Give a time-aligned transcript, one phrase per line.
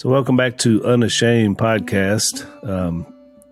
[0.00, 2.66] So, welcome back to Unashamed Podcast.
[2.66, 3.04] Um,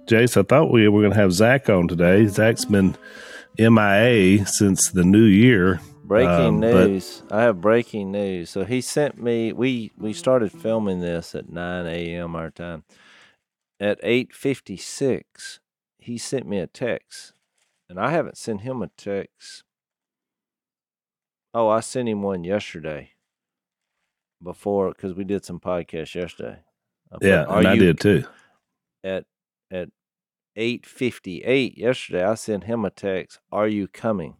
[0.06, 2.24] Jase, I thought we were going to have Zach on today.
[2.26, 2.96] Zach's been
[3.58, 5.78] MIA since the new year.
[6.04, 7.22] Breaking um, news.
[7.30, 8.48] I have breaking news.
[8.48, 12.34] So he sent me we we started filming this at 9 a.m.
[12.34, 12.84] our time.
[13.78, 15.58] At 8:56,
[15.98, 17.34] he sent me a text.
[17.90, 19.64] And I haven't sent him a text.
[21.52, 23.10] Oh, I sent him one yesterday.
[24.42, 26.60] Before cuz we did some podcasts yesterday.
[27.10, 28.24] Uh, I Yeah, "Are and I did too.
[29.04, 29.24] at
[29.70, 29.88] at
[30.56, 34.34] 8:58 yesterday I sent him a text are you coming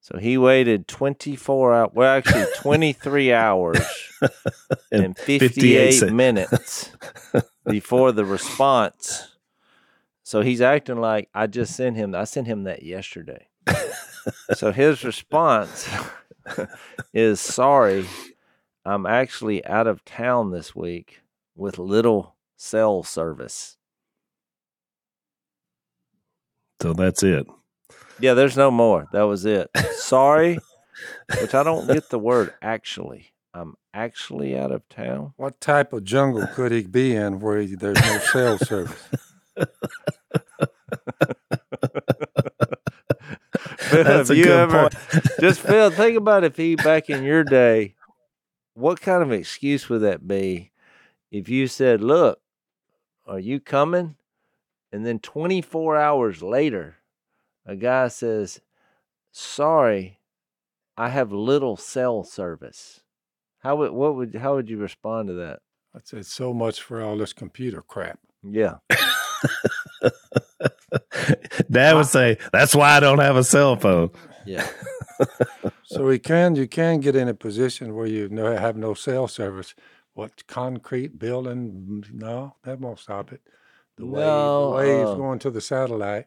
[0.00, 3.78] so he waited 24 hours well actually 23 hours
[4.92, 6.90] and 58 minutes
[7.64, 9.36] before the response
[10.24, 13.46] so he's acting like I just sent him I sent him that yesterday
[14.54, 15.88] so his response
[17.14, 18.06] is sorry
[18.86, 21.20] I'm actually out of town this week
[21.56, 23.76] with little cell service
[26.80, 27.46] So that's it.
[28.20, 29.06] Yeah, there's no more.
[29.12, 29.70] That was it.
[29.94, 30.58] Sorry,
[31.40, 33.32] which I don't get the word actually.
[33.54, 35.32] I'm actually out of town.
[35.36, 39.02] What type of jungle could he be in where he, there's no cell service?
[43.78, 44.94] Phil, That's have a you good ever point.
[45.40, 47.94] just Phil, think about if he back in your day,
[48.76, 50.70] what kind of excuse would that be
[51.30, 52.40] if you said, Look,
[53.26, 54.16] are you coming?
[54.92, 56.96] And then 24 hours later,
[57.64, 58.60] a guy says,
[59.32, 60.20] Sorry,
[60.96, 63.00] I have little cell service.
[63.58, 65.60] How would what would how would you respond to that?
[65.94, 68.18] I said so much for all this computer crap.
[68.42, 68.76] Yeah.
[71.70, 74.10] Dad would say, "That's why I don't have a cell phone."
[74.44, 74.68] Yeah.
[75.86, 79.28] So we can you can get in a position where you no, have no cell
[79.28, 79.74] service.
[80.14, 82.04] What concrete building?
[82.12, 83.40] No, that won't stop it.
[83.96, 86.26] The way No, the waves uh, going to the satellite.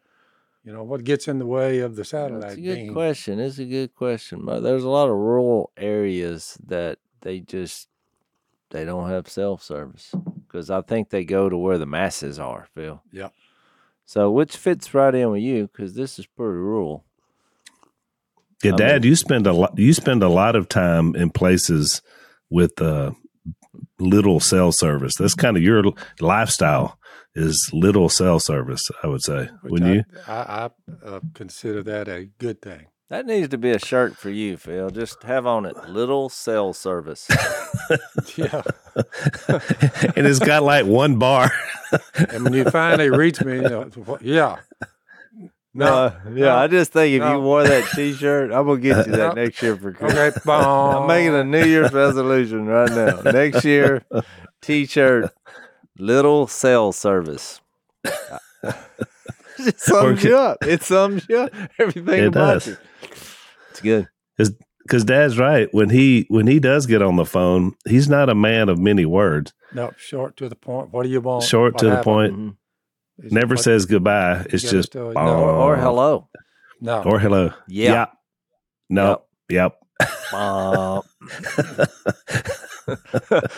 [0.64, 2.94] You know what gets in the way of the satellite That's a good beam?
[2.94, 3.40] question.
[3.40, 4.46] It's a good question.
[4.46, 7.90] But there's a lot of rural areas that they just
[8.70, 10.14] they don't have cell service
[10.48, 13.02] because I think they go to where the masses are, Phil.
[13.12, 13.34] Yep.
[14.06, 17.04] So which fits right in with you because this is pretty rural.
[18.64, 19.78] Yeah, I Dad, mean- you spend a lot.
[19.78, 22.02] You spend a lot of time in places
[22.50, 23.12] with uh,
[24.00, 25.16] little cell service.
[25.16, 25.84] That's kind of your
[26.20, 26.98] lifestyle.
[27.36, 29.50] Is little cell service, I would say.
[29.62, 30.04] Which Wouldn't I, you?
[30.28, 30.70] I, I
[31.08, 32.88] uh, consider that a good thing.
[33.10, 34.90] That needs to be a shirt for you, Phil.
[34.90, 37.28] Just have on it little cell service.
[38.36, 38.62] Yeah.
[40.16, 41.52] and it's got like one bar.
[42.16, 43.90] and when you finally reach me, you know,
[44.22, 44.58] yeah.
[45.74, 49.36] No, yeah, I just think if you wore that T-shirt, I'm gonna get you that
[49.36, 50.36] next year for Christmas.
[50.38, 50.52] Okay.
[50.52, 53.22] I'm making a New Year's resolution right now.
[53.32, 54.04] Next year,
[54.62, 55.32] T-shirt,
[56.00, 57.62] little cell service.
[59.60, 60.58] it sums you up.
[60.66, 61.52] It sums you up.
[61.78, 62.68] Everything It about does.
[62.68, 62.78] you.
[63.72, 64.08] It's good.
[64.84, 65.68] Because Dad's right.
[65.72, 69.06] When he when he does get on the phone, he's not a man of many
[69.06, 69.54] words.
[69.72, 70.92] No, short to the point.
[70.92, 71.44] What do you want?
[71.44, 72.04] Short What to the happened?
[72.06, 72.34] point.
[72.34, 72.56] Mhm.
[73.24, 74.46] Is Never what- says goodbye.
[74.50, 76.30] It's gotta just oh, no, Or, or hello.
[76.82, 77.04] No.
[77.04, 77.54] or hello.
[77.68, 78.08] Yeah.
[78.90, 79.24] No.
[79.50, 79.76] Yep.
[80.32, 81.02] Uh,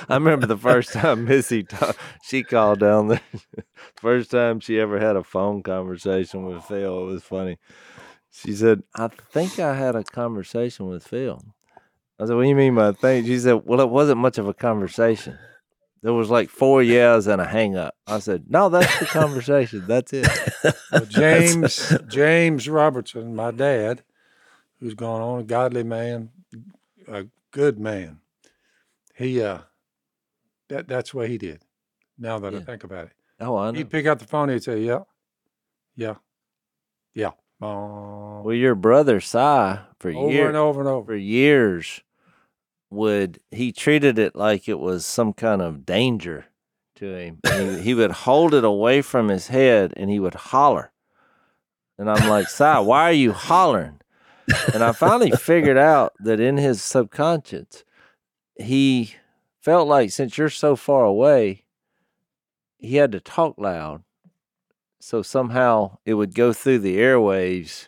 [0.09, 1.93] I remember the first time Missy ta-
[2.23, 3.21] she called down there.
[3.97, 7.03] first time she ever had a phone conversation with Phil.
[7.03, 7.57] It was funny.
[8.31, 11.39] She said, "I think I had a conversation with Phil."
[12.19, 14.37] I said, "What do you mean by I think?" She said, "Well, it wasn't much
[14.37, 15.37] of a conversation.
[16.03, 19.83] There was like four yeahs and a hang up." I said, "No, that's the conversation.
[19.87, 20.27] That's it."
[20.91, 24.03] Well, James James Robertson, my dad,
[24.81, 26.31] who's gone on, a godly man,
[27.07, 28.19] a good man.
[29.15, 29.59] he uh,
[30.67, 31.61] that that's what he did.
[32.17, 33.77] Now that I think about it, Oh, I know.
[33.77, 34.49] he'd pick up the phone.
[34.49, 35.03] He'd say, "Yeah,
[35.95, 36.15] yeah,
[37.13, 37.31] yeah."
[37.61, 41.15] Well, your brother Si for over years and over and over for over.
[41.15, 42.01] years
[42.91, 46.45] would he treated it like it was some kind of danger
[46.95, 47.39] to him.
[47.55, 50.91] he, he would hold it away from his head and he would holler.
[51.97, 53.99] And I'm like, Si, why are you hollering?
[54.73, 57.83] And I finally figured out that in his subconscious,
[58.55, 59.15] he
[59.61, 61.63] felt like since you're so far away,
[62.77, 64.03] he had to talk loud.
[64.99, 67.87] So somehow it would go through the airwaves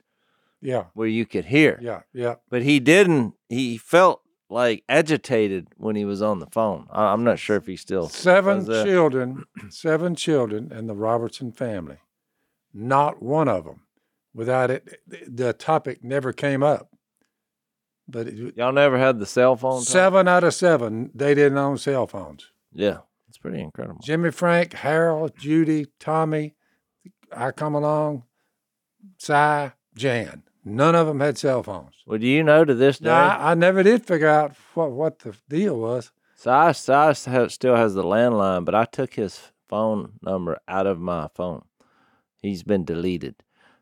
[0.61, 2.35] Yeah, where you could hear yeah, yeah.
[2.49, 3.33] but he didn't.
[3.49, 6.87] He felt like agitated when he was on the phone.
[6.91, 11.97] I, I'm not sure if he still Seven children, seven children in the Robertson family.
[12.73, 13.81] Not one of them,
[14.33, 16.89] without it, the topic never came up.
[18.07, 19.79] But it, Y'all never had the cell phone.
[19.79, 19.87] talk?
[19.87, 22.47] seven out of seven, they didn't own cell phones.
[22.73, 22.99] Yeah,
[23.29, 24.01] it's pretty incredible.
[24.03, 26.55] Jimmy Frank, Harold, Judy, Tommy,
[27.31, 28.23] I come along,
[29.17, 29.33] Si,
[29.95, 30.43] Jan.
[30.65, 31.95] None of them had cell phones.
[32.05, 33.09] Well, do you know to this day?
[33.09, 36.11] I, I never did figure out what, what the deal was.
[36.35, 41.27] Si ha- still has the landline, but I took his phone number out of my
[41.33, 41.63] phone.
[42.41, 43.35] He's been deleted.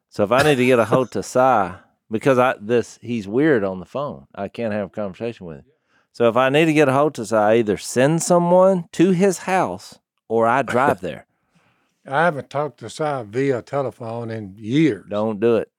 [0.09, 1.77] So if I need to get a hold to Si,
[2.09, 5.65] because I this he's weird on the phone, I can't have a conversation with him.
[6.11, 9.11] So if I need to get a hold to Si, I either send someone to
[9.11, 11.25] his house or I drive there.
[12.07, 15.05] I haven't talked to Si via telephone in years.
[15.09, 15.70] Don't do it.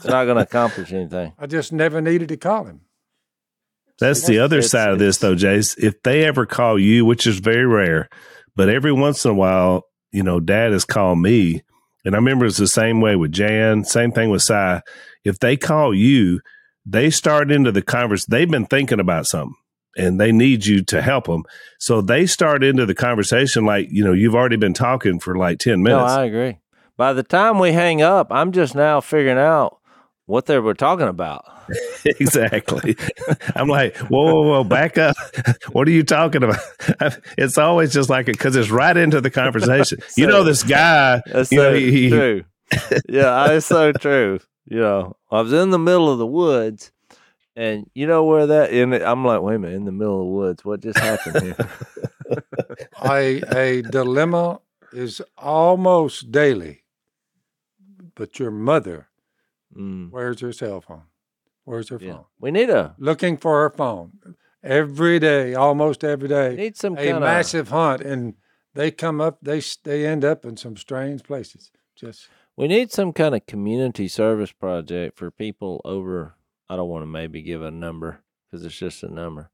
[0.00, 1.32] It's not going to accomplish anything.
[1.38, 2.80] I just never needed to call him.
[3.98, 5.76] That's the other It's- side of this, though, Jase.
[5.76, 8.08] If they ever call you, which is very rare,
[8.56, 11.62] but every once in a while, you know, dad has called me.
[12.04, 14.78] And I remember it's the same way with Jan, same thing with Si.
[15.24, 16.40] If they call you,
[16.86, 18.24] they start into the converse.
[18.24, 19.54] They've been thinking about something
[19.98, 21.44] and they need you to help them.
[21.78, 25.58] So they start into the conversation like, you know, you've already been talking for like
[25.58, 25.90] 10 minutes.
[25.90, 26.12] No, minutes.
[26.14, 26.58] I agree.
[26.96, 29.78] By the time we hang up, I'm just now figuring out
[30.30, 31.44] what they were talking about.
[32.04, 32.96] exactly.
[33.56, 35.16] I'm like, whoa, whoa, whoa, back up.
[35.72, 36.60] what are you talking about?
[37.36, 39.98] It's always just like it because it's right into the conversation.
[40.16, 42.44] you know, this guy, That's so know, he, he- true.
[43.08, 44.38] yeah, it's so true.
[44.66, 46.92] You know, I was in the middle of the woods,
[47.56, 48.70] and you know where that.
[48.70, 51.42] And I'm like, wait a minute, in the middle of the woods, what just happened
[51.42, 51.68] here?
[53.04, 54.60] a, a dilemma
[54.92, 56.84] is almost daily.
[58.14, 59.08] But your mother,
[59.76, 61.02] Mm, where's her cell phone?
[61.64, 62.24] Where's her yeah, phone?
[62.40, 64.12] we need a Looking for her phone
[64.62, 66.50] every day, almost every day.
[66.50, 68.34] we need some a kind of massive hunt, and
[68.74, 69.38] they come up.
[69.42, 71.70] They they end up in some strange places.
[71.96, 76.34] Just We need some kind of community service project for people over.
[76.68, 78.20] I don't want to maybe give a number
[78.50, 79.50] because it's just a number,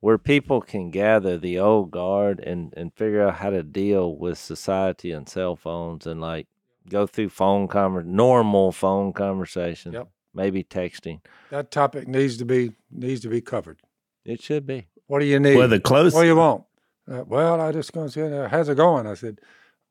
[0.00, 4.38] where people can gather the old guard and and figure out how to deal with
[4.38, 6.46] society and cell phones and like
[6.88, 9.92] go through phone conver normal phone conversation.
[9.92, 10.08] Yep.
[10.34, 11.20] Maybe texting.
[11.50, 13.80] that topic needs to be needs to be covered.
[14.24, 14.88] It should be.
[15.06, 15.56] What do you need?
[15.56, 16.64] well, the close, What do you want?
[17.10, 19.06] Uh, well, I just going to say, uh, how's it going?
[19.06, 19.38] I said,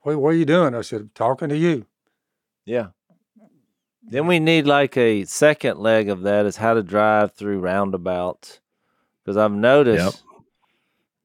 [0.02, 0.76] what, what are you doing?
[0.76, 1.86] I said, talking to you.
[2.66, 2.88] Yeah.
[4.04, 8.60] Then we need like a second leg of that is how to drive through roundabouts.
[9.24, 10.24] Because I've noticed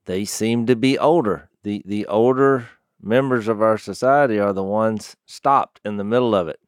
[0.06, 1.50] they seem to be older.
[1.62, 2.68] The the older
[3.02, 6.60] members of our society are the ones stopped in the middle of it.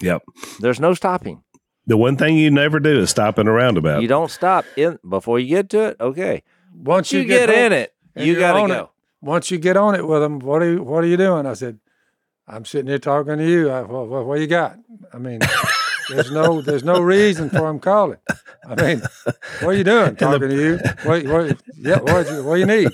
[0.00, 0.22] yep.
[0.60, 1.42] There's no stopping.
[1.86, 4.02] The one thing you never do is stop in a roundabout.
[4.02, 5.96] You don't stop in before you get to it.
[6.00, 6.42] Okay.
[6.74, 8.78] Once You, you, get, home- in it, you got to on go.
[8.82, 8.88] it,
[9.20, 11.44] Once you get on it with them, what are you, what are you doing?
[11.46, 11.80] I said,
[12.46, 13.70] I'm sitting here talking to you.
[13.70, 14.76] I, what, what, what you got?
[15.12, 15.40] I mean,
[16.08, 18.18] there's no there's no reason for him calling.
[18.68, 19.02] I mean,
[19.60, 20.14] what are you doing?
[20.16, 20.78] Talking to you?
[21.04, 22.88] What, what, yeah, what, you, what you need?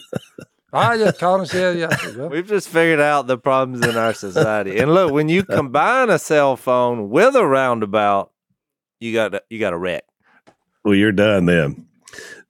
[0.72, 1.88] I just called and said, yeah.
[1.90, 4.78] I We've just figured out the problems in our society.
[4.78, 8.32] And look, when you combine a cell phone with a roundabout,
[9.00, 10.04] you got you got a wreck.
[10.84, 11.86] Well, you're done then.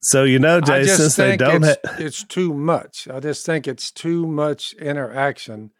[0.00, 3.08] So you know, I Jay, since they don't it's, have, it's too much.
[3.08, 5.70] I just think it's too much interaction,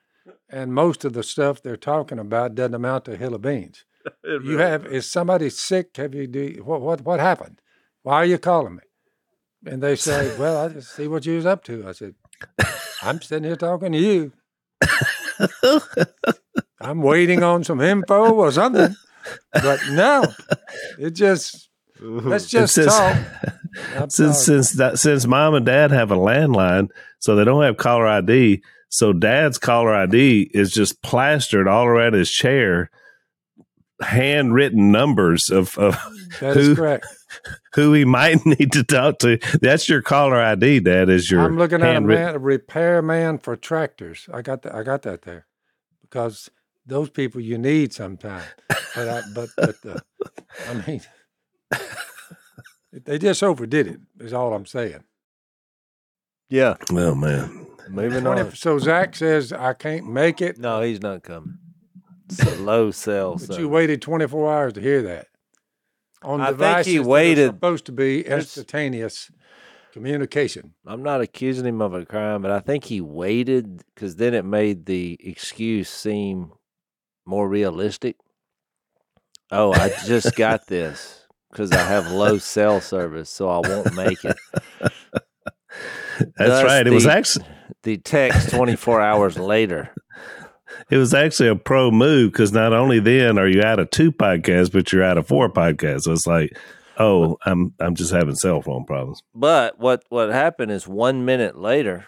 [0.50, 3.85] and most of the stuff they're talking about doesn't amount to a hill of beans.
[4.25, 5.97] you have is somebody sick?
[5.97, 6.80] Have you do what?
[6.80, 7.61] What what happened?
[8.02, 8.83] Why are you calling me?
[9.66, 12.14] And they say, "Well, I just see what you was up to." I said,
[13.02, 14.33] "I'm sitting here talking to you.
[16.80, 18.95] I'm waiting on some info or something."
[19.52, 20.25] But no,
[20.99, 21.68] it just
[22.00, 23.16] let's just since- talk.
[23.97, 24.62] I'm since sorry.
[24.62, 28.62] since that, since mom and dad have a landline, so they don't have caller ID.
[28.88, 32.90] So dad's caller ID is just plastered all around his chair,
[34.00, 35.97] handwritten numbers of, of
[36.40, 37.07] That is who correct.
[37.75, 39.38] who he might need to talk to.
[39.61, 41.08] That's your caller ID, Dad.
[41.08, 44.28] Is your I'm looking at a man, a repairman for tractors.
[44.32, 44.75] I got that.
[44.75, 45.47] I got that there
[46.02, 46.50] because
[46.87, 48.44] those people you need sometimes.
[48.94, 49.99] But I, but but uh,
[50.68, 51.00] I mean,
[52.92, 54.00] they just overdid it.
[54.20, 55.04] Is all I'm saying.
[56.49, 56.76] Yeah.
[56.90, 58.54] Oh man, Moving Twenty- on.
[58.54, 61.58] so Zach says I can't make it, No, he's not coming.
[62.30, 63.32] It's a low cell.
[63.35, 63.58] but service.
[63.58, 65.28] you waited 24 hours to hear that.
[66.22, 69.30] On I think devices he that are waited- supposed to be There's- instantaneous
[69.92, 70.75] communication.
[70.87, 74.44] I'm not accusing him of a crime, but I think he waited because then it
[74.44, 76.52] made the excuse seem
[77.26, 78.16] more realistic.
[79.50, 84.25] Oh, I just got this because I have low cell service, so I won't make
[84.25, 84.37] it.
[84.80, 86.87] that's Thus right.
[86.87, 87.46] It was the- actually
[87.84, 89.94] The text 24 hours later.
[90.90, 94.12] It was actually a pro move because not only then are you out of two
[94.12, 96.02] podcasts, but you're out of four podcasts.
[96.02, 96.56] So it's like,
[96.98, 99.22] oh, I'm I'm just having cell phone problems.
[99.34, 102.06] But what what happened is one minute later,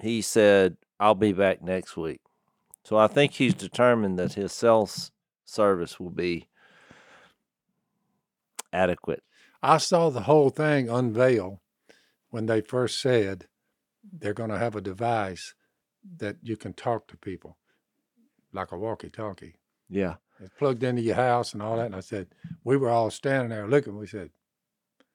[0.00, 2.20] he said, "I'll be back next week."
[2.84, 4.88] So I think he's determined that his cell
[5.44, 6.48] service will be
[8.72, 9.22] adequate.
[9.62, 11.60] I saw the whole thing unveil
[12.30, 13.46] when they first said
[14.10, 15.54] they're going to have a device
[16.16, 17.56] that you can talk to people
[18.52, 19.54] like a walkie talkie.
[19.88, 21.86] Yeah, It's plugged into your house and all that.
[21.86, 22.28] And I said,
[22.64, 23.96] we were all standing there looking.
[23.96, 24.30] We said,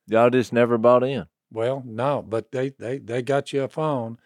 [0.07, 1.25] y'all just never bought in.
[1.51, 4.17] well, no, but they, they, they got you a phone,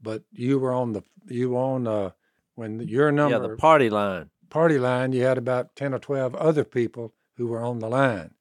[0.00, 2.10] but you were on the, you were on, uh,
[2.54, 4.30] when your number, Yeah, the party line.
[4.50, 8.32] party line, you had about 10 or 12 other people who were on the line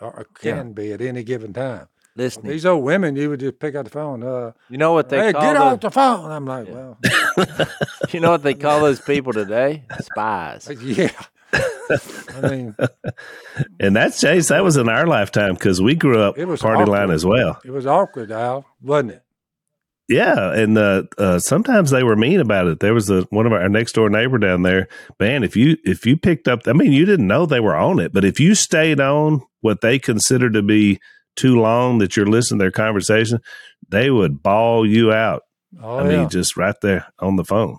[0.00, 0.56] or or Yeah.
[0.56, 1.88] can be at any given time.
[2.16, 2.50] Listening.
[2.50, 4.22] These old women, you would just pick up the phone.
[4.22, 6.30] Uh, you know what they hey, call get the- off the phone.
[6.30, 6.94] I'm like, Yeah.
[7.36, 7.68] well,
[8.12, 9.84] You know what they call those people today?
[10.00, 10.70] Spies.
[10.82, 11.10] yeah.
[11.52, 12.76] I mean,
[13.78, 14.48] And that's Jase.
[14.48, 17.60] That was in our lifetime because we grew up It was party line as well.
[17.64, 19.22] it was awkward, Al, wasn't it?
[20.08, 22.78] Yeah, and uh, uh, sometimes they were mean about it.
[22.78, 24.86] There was a one of our, our next door neighbor down there.
[25.18, 27.98] Man, if you if you picked up, I mean, you didn't know they were on
[27.98, 31.00] it, but if you stayed on what they considered to be
[31.36, 33.38] too long that you're listening to their conversation,
[33.88, 35.42] they would bawl you out.
[35.82, 36.28] Oh, I mean, yeah.
[36.28, 37.76] just right there on the phone,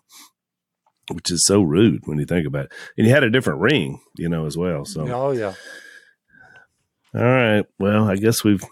[1.12, 2.72] which is so rude when you think about it.
[2.98, 4.86] And you had a different ring, you know, as well.
[4.86, 5.54] So, Oh, yeah.
[7.16, 7.66] all right.
[7.80, 8.64] Well, I guess we've.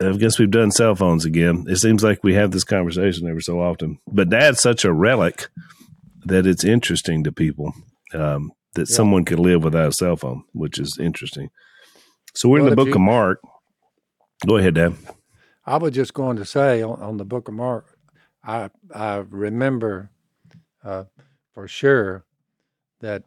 [0.00, 1.64] I guess we've done cell phones again.
[1.68, 3.98] It seems like we have this conversation every so often.
[4.06, 5.48] But Dad's such a relic
[6.24, 7.72] that it's interesting to people
[8.14, 8.94] um, that Yeah.
[8.94, 11.50] someone could live without a cell phone, which is interesting.
[12.38, 13.40] So we're in the book you- of Mark.
[14.46, 14.94] Go ahead, Dad.
[15.66, 17.98] I was just going to say on, on the book of Mark,
[18.44, 20.10] I I remember
[20.84, 21.04] uh,
[21.52, 22.24] for sure
[23.00, 23.24] that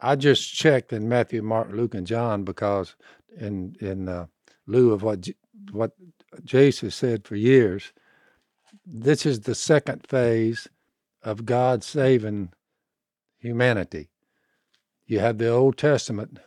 [0.00, 2.94] I just checked in Matthew, Mark, Luke, and John because
[3.36, 4.26] in in uh,
[4.68, 5.34] lieu of what J-
[5.72, 5.90] what
[6.44, 7.92] Jesus said for years,
[8.86, 10.68] this is the second phase
[11.24, 12.52] of God saving
[13.38, 14.08] humanity.
[15.06, 16.38] You have the Old Testament,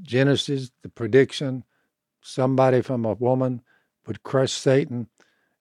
[0.00, 1.64] Genesis, the prediction,
[2.20, 3.62] somebody from a woman
[4.06, 5.08] would crush Satan,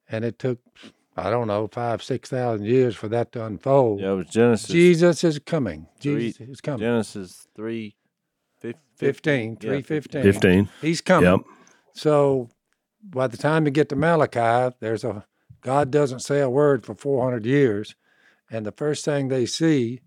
[0.09, 0.59] and it took
[1.17, 3.99] I don't know five six thousand years for that to unfold.
[3.99, 4.67] Yeah, it was Genesis.
[4.71, 5.87] Jesus is coming.
[5.99, 6.79] Three- Jesus is coming.
[6.79, 7.95] Genesis three,
[8.59, 10.23] fif- 15, yeah, 315.
[10.23, 10.69] 15.
[10.81, 11.29] He's coming.
[11.29, 11.39] Yep.
[11.93, 12.49] So
[13.03, 15.25] by the time you get to Malachi, there's a
[15.61, 17.95] God doesn't say a word for 400 years,
[18.49, 19.99] and the first thing they see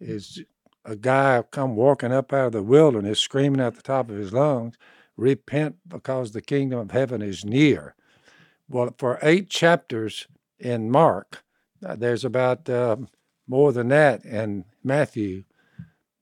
[0.00, 0.42] is
[0.88, 4.32] a guy come walking up out of the wilderness, screaming at the top of his
[4.32, 4.76] lungs,
[5.16, 7.94] "Repent, because the kingdom of heaven is near."
[8.68, 10.26] Well, for eight chapters
[10.58, 11.44] in Mark,
[11.84, 13.08] uh, there's about um
[13.46, 15.44] more than that in Matthew,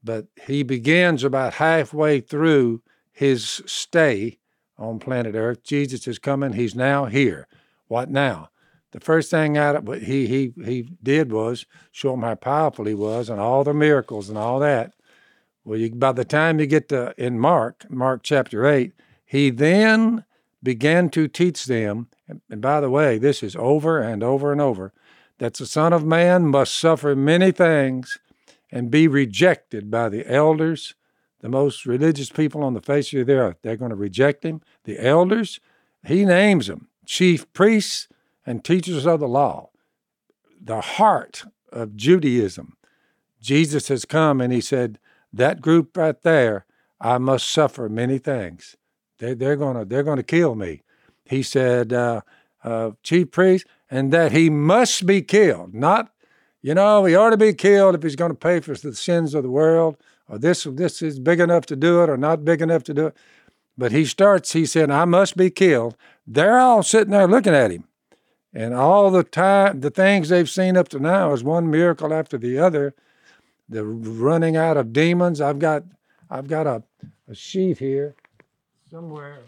[0.02, 2.82] but he begins about halfway through
[3.12, 4.38] his stay
[4.78, 5.62] on planet Earth.
[5.62, 6.52] Jesus is coming.
[6.52, 7.48] He's now here.
[7.88, 8.50] What now?
[8.92, 12.86] The first thing out of what he he he did was show him how powerful
[12.86, 14.94] he was and all the miracles and all that.
[15.64, 18.92] Well, you, by the time you get to in Mark, Mark chapter eight,
[19.24, 20.24] he then
[20.62, 22.08] began to teach them.
[22.48, 24.92] And by the way, this is over and over and over
[25.38, 28.18] that the Son of Man must suffer many things
[28.70, 30.94] and be rejected by the elders,
[31.40, 33.56] the most religious people on the face of the earth.
[33.62, 34.62] They're going to reject him.
[34.84, 35.60] The elders,
[36.04, 38.08] he names them chief priests
[38.46, 39.70] and teachers of the law.
[40.62, 42.76] The heart of Judaism.
[43.40, 44.98] Jesus has come and he said,
[45.32, 46.64] That group right there,
[47.00, 48.76] I must suffer many things.
[49.18, 50.82] They, they're going to they're gonna kill me.
[51.24, 52.22] He said, uh,
[52.64, 55.74] uh, Chief priest, and that he must be killed.
[55.74, 56.12] Not,
[56.62, 59.34] you know, he ought to be killed if he's going to pay for the sins
[59.34, 59.96] of the world,
[60.28, 63.06] or this, this is big enough to do it or not big enough to do
[63.08, 63.16] it.
[63.78, 65.96] But he starts, he said, I must be killed.
[66.26, 67.85] They're all sitting there looking at him.
[68.56, 72.38] And all the time, the things they've seen up to now is one miracle after
[72.38, 72.94] the other.
[73.68, 75.42] The running out of demons.
[75.42, 75.82] I've got,
[76.30, 76.82] I've got a,
[77.28, 78.14] a sheet here
[78.90, 79.40] somewhere.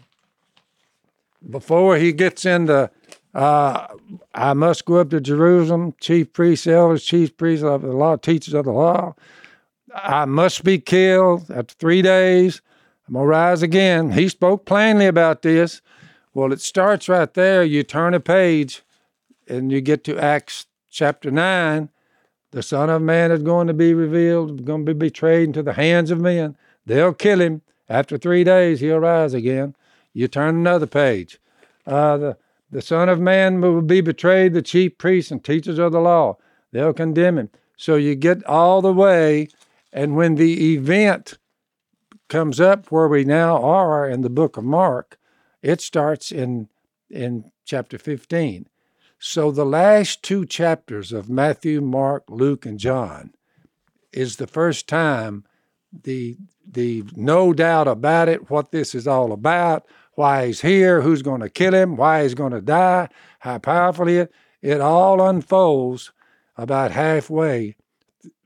[1.49, 2.91] Before he gets into,
[3.33, 3.87] uh,
[4.35, 8.53] I must go up to Jerusalem, chief priests, elders, chief priests of the law, teachers
[8.53, 9.15] of the law.
[9.91, 12.61] I must be killed after three days.
[13.07, 14.11] I'm going to rise again.
[14.11, 15.81] He spoke plainly about this.
[16.35, 17.63] Well, it starts right there.
[17.63, 18.83] You turn a page
[19.49, 21.89] and you get to Acts chapter 9.
[22.51, 25.73] The Son of Man is going to be revealed, going to be betrayed into the
[25.73, 26.55] hands of men.
[26.85, 27.61] They'll kill him.
[27.87, 29.75] After three days, he'll rise again.
[30.13, 31.39] You turn another page.
[31.85, 32.37] Uh, the,
[32.71, 36.37] the Son of Man will be betrayed, the chief priests and teachers of the law.
[36.71, 37.49] They'll condemn him.
[37.77, 39.47] So you get all the way,
[39.91, 41.37] and when the event
[42.27, 45.17] comes up where we now are in the book of Mark,
[45.61, 46.69] it starts in
[47.09, 48.67] in chapter 15.
[49.19, 53.33] So the last two chapters of Matthew, Mark, Luke, and John
[54.13, 55.43] is the first time
[56.03, 56.37] the
[56.71, 61.41] the no doubt about it what this is all about, why he's here, who's going
[61.41, 63.09] to kill him, why he's going to die,
[63.39, 64.27] how powerful he is.
[64.61, 66.11] It all unfolds
[66.55, 67.75] about halfway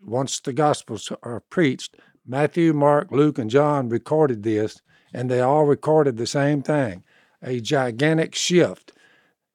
[0.02, 1.98] once the Gospels are preached.
[2.26, 4.82] Matthew, Mark, Luke, and John recorded this,
[5.14, 7.04] and they all recorded the same thing
[7.42, 8.93] a gigantic shift.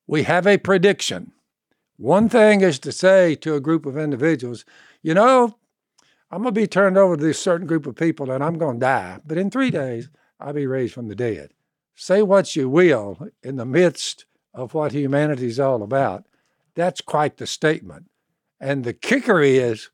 [0.08, 1.32] We have a prediction.
[1.98, 4.64] One thing is to say to a group of individuals,
[5.02, 5.58] you know,
[6.30, 8.76] I'm going to be turned over to this certain group of people and I'm going
[8.76, 10.08] to die, but in three days,
[10.40, 11.50] I'll be raised from the dead.
[11.94, 14.24] Say what you will in the midst
[14.54, 16.24] of what humanity is all about.
[16.74, 18.06] That's quite the statement.
[18.58, 19.90] And the kicker is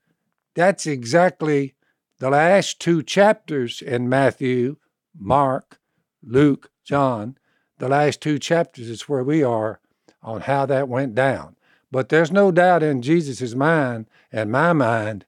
[0.55, 1.75] that's exactly
[2.21, 4.77] the last two chapters in Matthew,
[5.19, 5.81] Mark,
[6.23, 7.37] Luke, John.
[7.79, 9.81] The last two chapters is where we are
[10.25, 11.55] on how that went down.
[11.91, 15.25] But there's no doubt in Jesus' mind and my mind.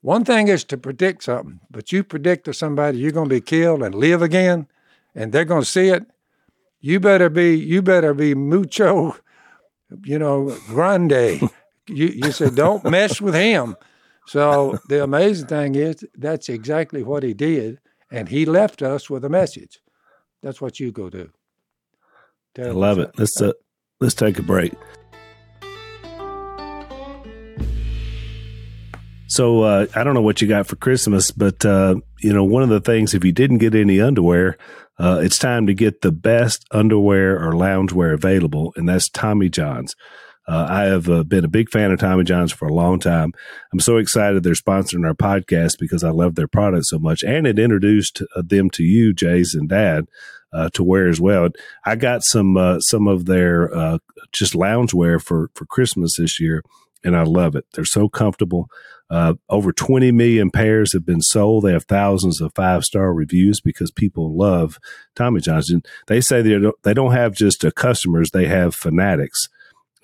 [0.00, 3.40] One thing is to predict something, but you predict to somebody you're going to be
[3.40, 4.66] killed and live again,
[5.14, 6.06] and they're going to see it.
[6.80, 9.16] You better be you better be mucho,
[10.04, 11.40] you know, grande.
[11.88, 13.76] you you said don't mess with him
[14.28, 17.80] so the amazing thing is that's exactly what he did,
[18.10, 19.80] and he left us with a message.
[20.42, 21.30] That's what you go do.
[22.54, 23.10] Tell I love it.
[23.16, 23.52] Let's uh,
[24.00, 24.72] let's take a break.
[29.26, 32.62] So uh, I don't know what you got for Christmas, but uh, you know one
[32.62, 34.56] of the things if you didn't get any underwear,
[34.98, 39.94] uh, it's time to get the best underwear or loungewear available, and that's Tommy John's.
[40.48, 43.34] Uh, I have uh, been a big fan of Tommy John's for a long time.
[43.70, 47.46] I'm so excited they're sponsoring our podcast because I love their product so much, and
[47.46, 50.06] it introduced uh, them to you, Jase and Dad,
[50.52, 51.48] uh, to wear as well.
[51.84, 53.98] I got some uh, some of their uh,
[54.32, 56.62] just loungewear for for Christmas this year,
[57.04, 57.64] and I love it.
[57.74, 58.68] They're so comfortable.
[59.48, 61.64] over 20 million pairs have been sold.
[61.64, 64.78] They have thousands of five star reviews because people love
[65.14, 65.70] Tommy John's.
[65.70, 69.48] And they say they don't, they don't have just customers; they have fanatics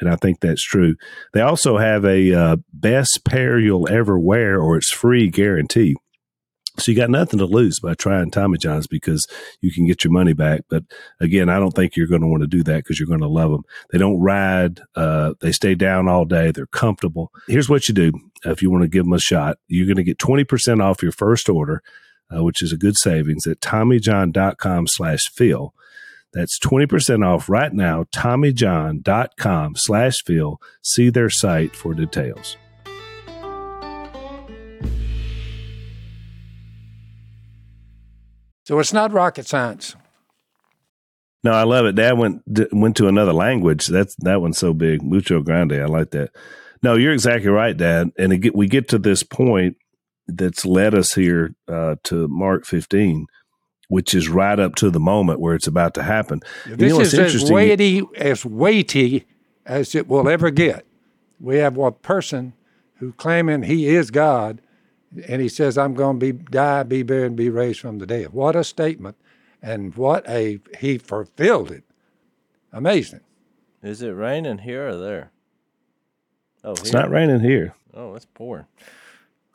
[0.01, 0.97] and I think that's true.
[1.33, 5.95] They also have a uh, best pair you'll ever wear or it's free guarantee.
[6.77, 9.27] So you got nothing to lose by trying Tommy John's because
[9.61, 10.63] you can get your money back.
[10.69, 10.83] But
[11.21, 13.29] again, I don't think you're going to want to do that because you're going to
[13.29, 13.63] love them.
[13.93, 14.81] They don't ride.
[14.97, 16.51] Uh, they stay down all day.
[16.51, 17.31] They're comfortable.
[17.47, 18.13] Here's what you do.
[18.45, 21.13] If you want to give them a shot, you're going to get 20% off your
[21.13, 21.83] first order,
[22.35, 25.73] uh, which is a good savings at TommyJohn.com slash Phil.
[26.33, 30.61] That's 20% off right now, TommyJohn.com slash Phil.
[30.83, 32.57] See their site for details.
[38.65, 39.95] So it's not rocket science.
[41.43, 41.95] No, I love it.
[41.95, 43.87] Dad went went to another language.
[43.87, 45.03] That's that one's so big.
[45.03, 45.75] Mucho grande.
[45.75, 46.31] I like that.
[46.83, 48.13] No, you're exactly right, Dad.
[48.19, 49.77] And it, we get to this point
[50.27, 53.27] that's led us here uh, to Mark 15
[53.89, 56.41] which is right up to the moment where it's about to happen.
[56.67, 59.27] This you know, is as weighty as weighty
[59.67, 60.87] as it will ever get.
[61.41, 62.55] We have one person
[62.97, 64.61] who claiming he is God,
[65.29, 68.07] and he says, "I'm going to be die, be buried, and be raised from the
[68.07, 69.17] dead." What a statement,
[69.63, 71.85] and what a he fulfilled it.
[72.73, 73.21] Amazing.
[73.83, 75.31] Is it raining here or there?
[76.65, 77.01] Oh, it's here.
[77.01, 77.75] not raining here.
[77.93, 78.67] Oh, it's pouring.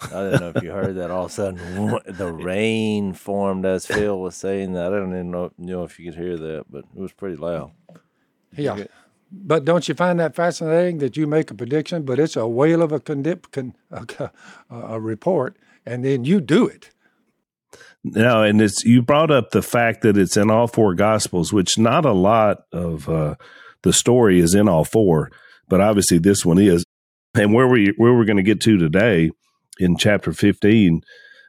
[0.01, 1.11] I didn't know if you heard that.
[1.11, 4.93] All of a sudden, the rain formed as Phil was saying that.
[4.93, 7.71] I don't even know, know if you could hear that, but it was pretty loud.
[8.55, 8.85] Yeah.
[9.31, 12.81] But don't you find that fascinating that you make a prediction, but it's a whale
[12.81, 14.29] of a, con- con- a,
[14.69, 16.89] a report, and then you do it?
[18.03, 21.77] No, and it's you brought up the fact that it's in all four gospels, which
[21.77, 23.35] not a lot of uh,
[23.83, 25.29] the story is in all four,
[25.67, 26.85] but obviously this one is.
[27.35, 29.31] And where we where we're going to get to today
[29.79, 31.01] in chapter fifteen,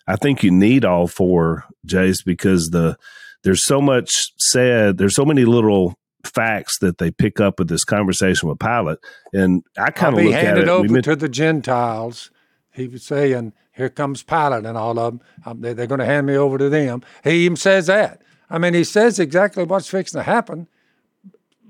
[0.07, 2.97] I think you need all four, Jase, because the
[3.45, 4.99] there's so much said.
[4.99, 8.99] There's so many little facts that they pick up with this conversation with Pilate,
[9.33, 10.69] and I kind of look at it.
[10.69, 12.31] over meant, to the Gentiles.
[12.73, 15.21] He was saying, "Here comes Pilate and all of them.
[15.45, 18.23] Um, they, they're going to hand me over to them." He even says that.
[18.49, 20.67] I mean, he says exactly what's fixing to happen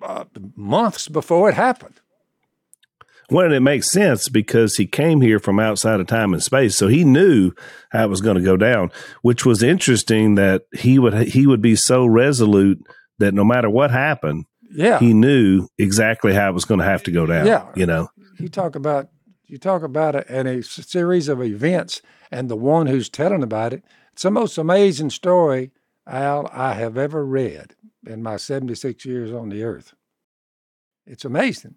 [0.02, 0.24] uh,
[0.56, 2.00] months before it happened.
[3.30, 6.88] Well, it makes sense because he came here from outside of time and space, so
[6.88, 7.52] he knew
[7.90, 8.90] how it was going to go down.
[9.22, 12.84] Which was interesting that he would he would be so resolute
[13.20, 17.02] that no matter what happened, yeah, he knew exactly how it was going to have
[17.04, 17.46] to go down.
[17.46, 19.08] Yeah, you know, you talk about
[19.46, 23.72] you talk about it in a series of events, and the one who's telling about
[23.72, 23.84] it.
[24.12, 25.70] It's the most amazing story,
[26.06, 27.74] Al, I have ever read
[28.06, 29.94] in my seventy six years on the earth.
[31.06, 31.76] It's amazing.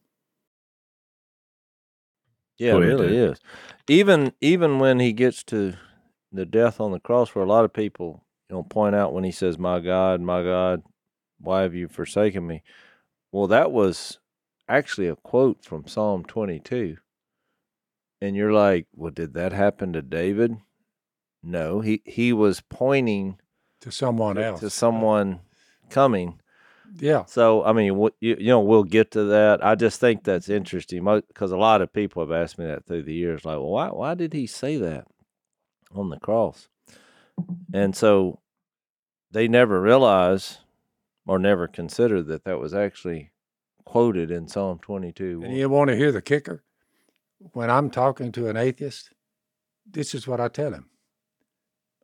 [2.57, 3.39] Yeah, it really is.
[3.87, 5.73] Even even when he gets to
[6.31, 9.23] the death on the cross, where a lot of people you know point out when
[9.23, 10.83] he says, "My God, my God,
[11.43, 12.63] why have you forsaken me?"
[13.31, 14.19] Well, that was
[14.67, 16.97] actually a quote from Psalm 22.
[18.21, 20.57] And you're like, "Well, did that happen to David?"
[21.43, 23.37] No, he he was pointing
[23.81, 25.41] to someone else, to someone
[25.89, 26.39] coming.
[26.95, 27.25] Yeah.
[27.25, 29.65] So I mean, you, you know, we'll get to that.
[29.65, 33.03] I just think that's interesting because a lot of people have asked me that through
[33.03, 35.05] the years, like, well, why why did he say that
[35.93, 36.69] on the cross?
[37.73, 38.39] And so
[39.31, 40.59] they never realize
[41.25, 43.31] or never consider that that was actually
[43.85, 45.41] quoted in Psalm 22.
[45.43, 46.63] And you want to hear the kicker?
[47.53, 49.11] When I'm talking to an atheist,
[49.89, 50.89] this is what I tell him.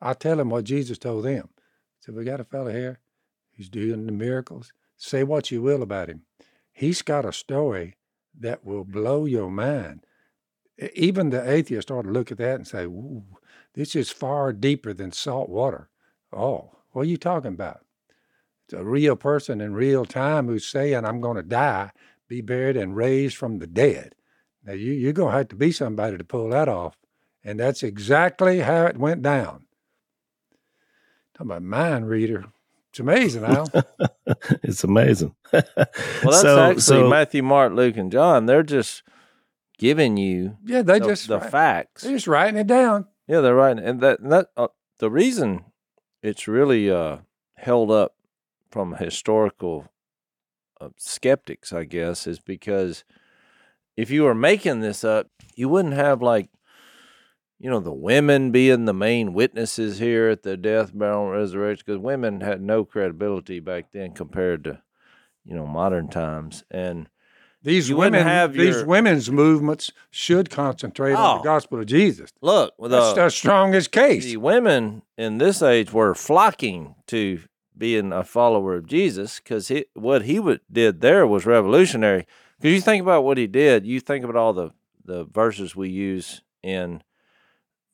[0.01, 1.49] I tell him what Jesus told them.
[1.99, 2.99] So we got a fellow here.
[3.51, 4.71] He's doing the miracles.
[4.97, 6.23] Say what you will about him.
[6.71, 7.97] He's got a story
[8.39, 10.05] that will blow your mind.
[10.93, 13.23] Even the atheist ought to look at that and say, Ooh,
[13.73, 15.89] this is far deeper than salt water.
[16.31, 17.81] Oh, what are you talking about?
[18.69, 21.89] It's a real person in real time who's saying, I'm going to die,
[22.27, 24.13] be buried, and raised from the dead.
[24.63, 26.95] Now, you, you're going to have to be somebody to pull that off.
[27.43, 29.65] And that's exactly how it went down.
[31.33, 32.45] Talking about mind reader.
[32.91, 33.71] It's amazing, Al.
[34.61, 35.33] it's amazing.
[35.51, 38.45] well, that's so, actually so, Matthew, Mark, Luke, and John.
[38.45, 39.01] They're just
[39.79, 42.03] giving you yeah, they the, just the write, facts.
[42.03, 43.07] They're just writing it down.
[43.27, 44.67] Yeah, they're writing, and that and that uh,
[44.99, 45.65] the reason
[46.21, 47.19] it's really uh,
[47.55, 48.13] held up
[48.69, 49.87] from historical
[50.79, 53.03] uh, skeptics, I guess, is because
[53.97, 56.49] if you were making this up, you wouldn't have like
[57.59, 61.83] you know, the women being the main witnesses here at the death, burial, and resurrection,
[61.85, 64.81] because women had no credibility back then compared to,
[65.43, 66.63] you know, modern times.
[66.71, 67.09] And
[67.61, 71.43] these women have these your, women's movements should concentrate oh, on the oh.
[71.43, 72.31] gospel of Jesus.
[72.41, 74.23] Look, the, that's the strongest case.
[74.23, 77.41] The women in this age were flocking to
[77.79, 82.27] being a follower of Jesus because what he would, did there was revolutionary.
[82.59, 84.71] Because you think about what he did, you think about all the
[85.05, 87.01] the verses we use in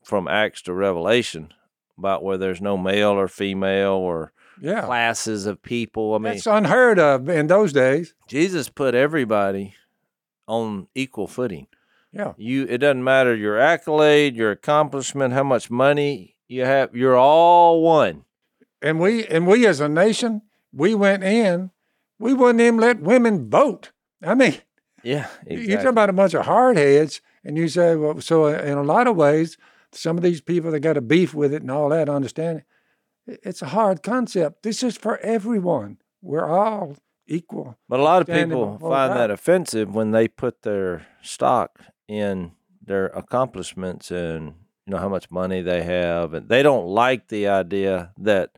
[0.04, 1.54] from Acts to Revelation
[1.98, 4.82] about where there's no male or female or yeah.
[4.82, 6.13] classes of people.
[6.13, 8.15] I mean, it's unheard of in those days.
[8.28, 9.76] Jesus put everybody
[10.48, 11.67] on equal footing.
[12.12, 12.34] Yeah.
[12.38, 17.82] You it doesn't matter your accolade, your accomplishment, how much money you have, you're all
[17.82, 18.24] one.
[18.81, 21.71] And we and we as a nation, we went in,
[22.19, 23.91] we wouldn't even let women vote.
[24.23, 24.57] I mean,
[25.03, 25.71] yeah, exactly.
[25.71, 28.83] you talk about a bunch of hardheads, and you say, well, so uh, in a
[28.83, 29.57] lot of ways,
[29.91, 32.63] some of these people that got a beef with it and all that, understand
[33.27, 33.39] it.
[33.43, 34.63] It's a hard concept.
[34.63, 35.97] This is for everyone.
[36.21, 36.95] We're all
[37.27, 37.77] equal.
[37.89, 42.51] But a lot of people find that offensive when they put their stock in
[42.83, 44.53] their accomplishments and
[44.85, 48.51] you know how much money they have and they don't like the idea that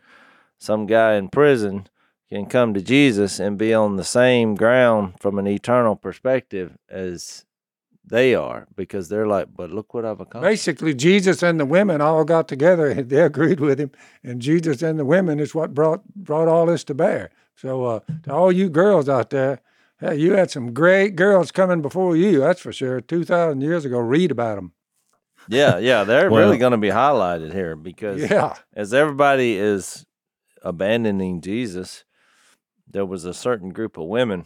[0.57, 1.87] some guy in prison
[2.29, 7.45] can come to Jesus and be on the same ground from an eternal perspective as
[8.05, 10.49] they are because they're like, but look what I've accomplished.
[10.49, 13.91] Basically, Jesus and the women all got together and they agreed with him,
[14.23, 17.29] and Jesus and the women is what brought brought all this to bear.
[17.55, 19.61] So, uh, to all you girls out there,
[19.99, 22.39] hey, you had some great girls coming before you.
[22.39, 23.01] That's for sure.
[23.01, 24.73] Two thousand years ago, read about them.
[25.49, 28.55] Yeah, yeah, they're well, really going to be highlighted here because yeah.
[28.73, 30.05] as everybody is
[30.67, 32.03] abandoning Jesus,
[32.87, 34.45] there was a certain group of women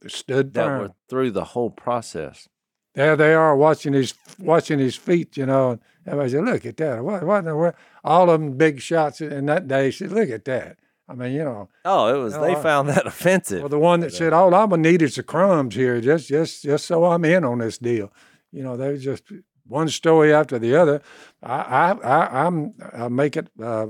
[0.00, 2.48] that stood that were through the whole process
[2.94, 5.70] there they are watching his watching his feet, you know.
[5.72, 7.04] And everybody said, "Look at that!
[7.04, 7.22] What?
[7.22, 7.38] What?
[7.40, 10.78] in the world?" All of them big shots in that day said, "Look at that!"
[11.08, 12.34] I mean, you know, Oh, it was.
[12.34, 13.60] No, they I- found that offensive.
[13.60, 16.62] well, the one that said, "All I'm gonna need is the crumbs here, just just
[16.64, 18.10] just so I'm in on this deal."
[18.50, 19.22] You know, they just
[19.66, 21.00] one story after the other.
[21.40, 23.88] I I, I I'm I make it uh,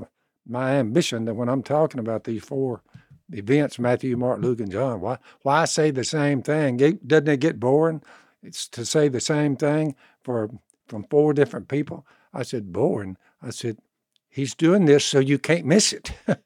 [0.49, 2.81] my ambition that when I'm talking about these four
[3.31, 6.77] events, Matthew, Mark, Luke, and John, why why say the same thing?
[6.77, 8.01] Get- Doesn't it get boring?
[8.41, 10.49] It's to say the same thing for
[10.87, 12.05] from four different people.
[12.33, 13.17] I said boring.
[13.41, 13.77] I said
[14.29, 16.11] he's doing this so you can't miss it.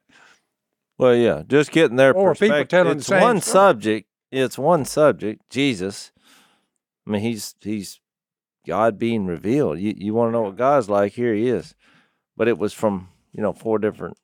[0.98, 2.70] Well, yeah, just getting their Or people perspective.
[2.70, 3.52] telling the it's same one story.
[3.54, 4.08] subject.
[4.32, 5.42] It's one subject.
[5.50, 6.12] Jesus.
[7.06, 8.00] I mean, he's he's
[8.66, 9.80] God being revealed.
[9.80, 11.14] You you want to know what God's like?
[11.14, 11.74] Here He is.
[12.38, 14.18] But it was from you know four different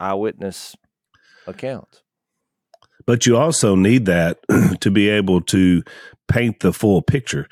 [0.00, 0.76] eyewitness
[1.46, 2.02] accounts.
[3.06, 4.38] but you also need that
[4.80, 5.82] to be able to
[6.28, 7.48] paint the full picture.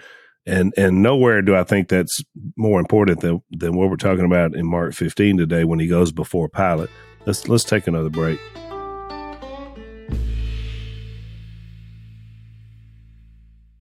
[0.49, 2.23] And and nowhere do i think that's
[2.57, 6.13] more important than than what we're talking about in mark 15 today when he goes
[6.13, 6.91] before pilate.
[7.27, 8.39] Let's let's take another break.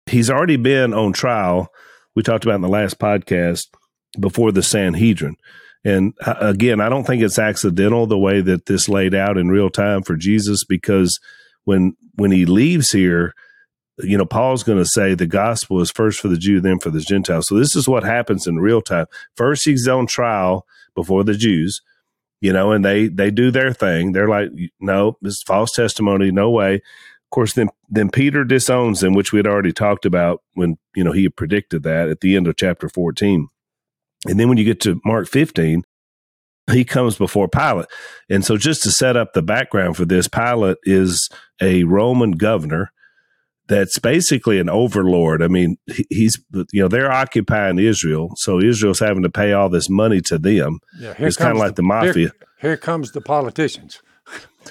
[0.07, 1.69] He's already been on trial.
[2.15, 3.67] We talked about in the last podcast
[4.19, 5.37] before the sanhedrin
[5.87, 9.49] and uh, again i don't think it's accidental the way that this laid out in
[9.49, 11.19] real time for jesus because
[11.65, 13.33] when when he leaves here
[13.99, 16.91] you know paul's going to say the gospel is first for the jew then for
[16.91, 19.07] the gentile so this is what happens in real time.
[19.37, 21.81] First he's on trial before the jews
[22.41, 24.13] you know and they they do their thing.
[24.13, 26.75] They're like no this is false testimony no way.
[26.77, 31.05] Of course then then peter disowns them which we had already talked about when you
[31.05, 33.49] know he predicted that at the end of chapter 14
[34.29, 35.83] and then when you get to mark 15
[36.73, 37.87] he comes before Pilate.
[38.29, 41.29] And so, just to set up the background for this, Pilate is
[41.61, 42.93] a Roman governor
[43.69, 45.43] that's basically an overlord.
[45.43, 45.77] I mean,
[46.11, 46.39] he's,
[46.73, 48.33] you know, they're occupying Israel.
[48.37, 50.81] So, Israel's having to pay all this money to them.
[50.99, 52.13] Yeah, here It's kinda comes like the mafia.
[52.13, 54.03] Here, here comes the politicians.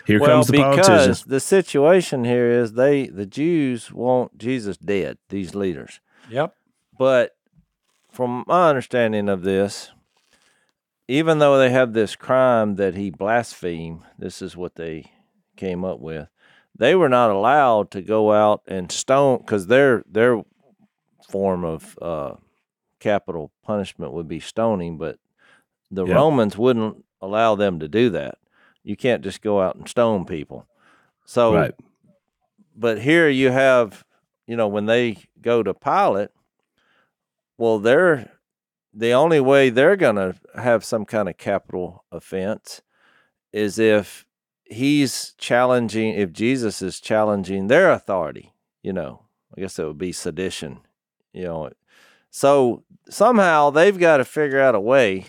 [0.06, 1.24] Here well, comes the because politicians.
[1.24, 5.18] the situation here is they the Jews want Jesus dead.
[5.30, 6.02] These leaders.
[6.30, 6.54] Yep.
[6.98, 7.32] But
[8.16, 9.92] from my understanding of this,
[11.08, 15.12] even though they have this crime that he blasphemed, this is what they
[15.58, 16.30] came up with.
[16.78, 20.42] They were not allowed to go out and stone because their their
[21.30, 22.36] form of uh,
[23.00, 25.20] capital punishment would be stoning, but
[25.92, 26.16] the Yeah.
[26.16, 28.38] Romans wouldn't allow them to do that.
[28.84, 30.68] You can't just go out and stone people.
[31.26, 31.76] So right.
[32.76, 34.04] but here you have,
[34.48, 36.30] you know, when they go to Pilate,
[37.58, 38.32] well, they're
[38.94, 42.82] the only way they're going to have some kind of capital offense
[43.52, 44.26] is if
[44.66, 49.24] he's challenging, if Jesus is challenging their authority, you know,
[49.56, 50.80] I guess it would be sedition,
[51.34, 51.70] you know.
[52.30, 55.28] So somehow they've got to figure out a way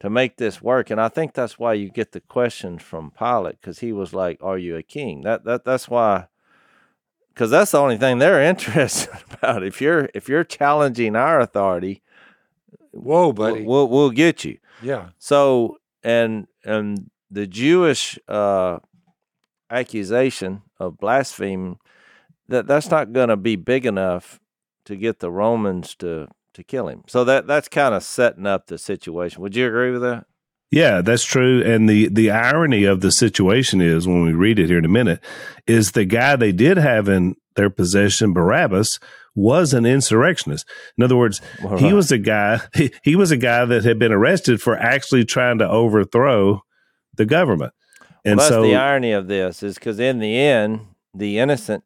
[0.00, 0.90] to make this work.
[0.90, 4.38] And I think that's why you get the question from Pilate because he was like,
[4.42, 6.26] "Are you a king?" That that that's why,
[7.34, 9.62] because that's the only thing they're interested about.
[9.62, 12.02] If you're if you're challenging our authority,
[12.92, 13.62] Whoa, we'll, buddy.
[13.64, 14.58] we'll we'll get you.
[14.82, 15.08] yeah.
[15.18, 18.78] So and and the Jewish uh,
[19.70, 21.76] accusation of blasphemy
[22.48, 24.38] that that's not going to be big enough
[24.84, 27.02] to get the Romans to to kill him.
[27.08, 29.42] So that that's kind of setting up the situation.
[29.42, 30.26] Would you agree with that?
[30.74, 31.62] Yeah, that's true.
[31.62, 34.88] And the the irony of the situation is when we read it here in a
[34.88, 35.20] minute,
[35.66, 38.98] is the guy they did have in their possession, Barabbas,
[39.36, 40.66] was an insurrectionist.
[40.98, 43.98] In other words, Well, he was a guy he, he was a guy that had
[43.98, 46.62] been arrested for actually trying to overthrow
[47.16, 47.72] the government.
[48.24, 50.80] And well, that's so the irony of this is because in the end,
[51.14, 51.84] the innocent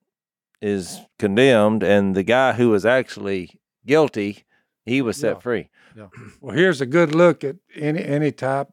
[0.62, 4.44] is condemned, and the guy who was actually guilty,
[4.86, 5.40] he was set Yeah.
[5.40, 5.68] free.
[6.40, 8.68] Well, here's a good look at any any type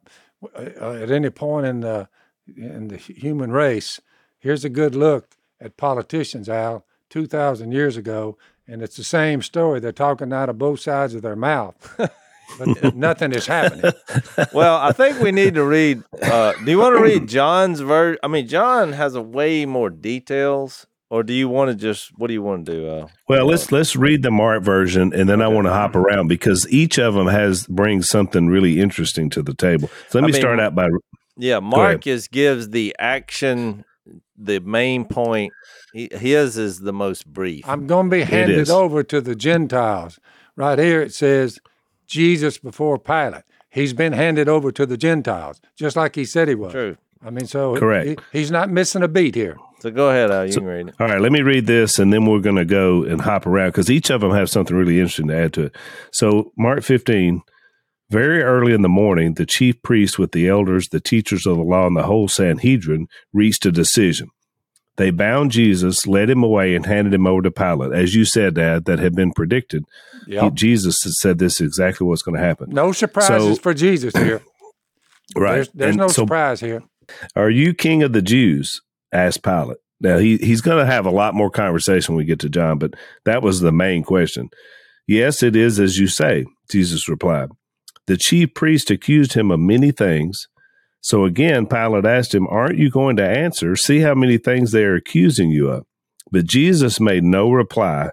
[0.54, 2.08] uh, at any point in the
[2.56, 4.00] in the human race.
[4.38, 9.42] Here's a good look at politicians, Al, two thousand years ago, and it's the same
[9.42, 9.80] story.
[9.80, 11.76] They're talking out of both sides of their mouth,
[12.58, 13.92] but nothing is happening.
[14.52, 16.02] well, I think we need to read.
[16.22, 18.18] Uh, do you want to read John's version?
[18.22, 22.10] I mean, John has a way more details, or do you want to just?
[22.18, 22.88] What do you want to do?
[22.88, 26.28] Uh, well, let's let's read the Mark version, and then I want to hop around
[26.28, 29.88] because each of them has brings something really interesting to the table.
[30.08, 30.88] So let I me mean, start out by
[31.36, 31.72] yeah, Mark
[32.06, 33.84] Marcus gives the action,
[34.36, 35.52] the main point.
[35.92, 37.66] He, his is the most brief.
[37.68, 40.18] I'm going to be handed over to the Gentiles.
[40.56, 41.58] Right here it says
[42.06, 43.44] Jesus before Pilate.
[43.70, 46.72] He's been handed over to the Gentiles, just like he said he was.
[46.72, 46.96] True.
[47.24, 48.20] I mean, so Correct.
[48.32, 49.56] he- he's not missing a beat here.
[49.80, 50.46] So go ahead, Al.
[50.46, 50.94] You So- can read it.
[50.98, 53.68] All right, let me read this and then we're going to go and hop around
[53.68, 55.76] because each of them have something really interesting to add to it.
[56.12, 57.42] So, Mark 15,
[58.10, 61.62] very early in the morning, the chief priests with the elders, the teachers of the
[61.62, 64.28] law, and the whole Sanhedrin reached a decision.
[64.96, 67.92] They bound Jesus, led him away, and handed him over to Pilate.
[67.92, 69.84] As you said, Dad, that had been predicted.
[70.26, 72.70] He- Jesus had said this is exactly what's going to happen.
[72.70, 74.40] No surprises So- for Jesus here.
[75.36, 75.56] Right.
[75.56, 76.82] There's, there's no so surprise here.
[77.34, 78.80] Are you king of the Jews?
[79.16, 79.78] Asked Pilate.
[80.00, 82.78] Now he he's going to have a lot more conversation when we get to John,
[82.78, 84.50] but that was the main question.
[85.06, 87.50] Yes, it is as you say, Jesus replied.
[88.06, 90.46] The chief priest accused him of many things.
[91.00, 93.76] So again, Pilate asked him, Aren't you going to answer?
[93.76, 95.84] See how many things they are accusing you of.
[96.30, 98.10] But Jesus made no reply,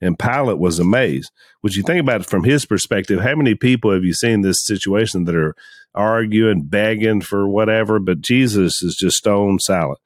[0.00, 1.30] and Pilate was amazed.
[1.62, 3.20] Would you think about it from his perspective?
[3.20, 5.54] How many people have you seen this situation that are
[5.94, 10.00] arguing, begging for whatever, but Jesus is just stone silent.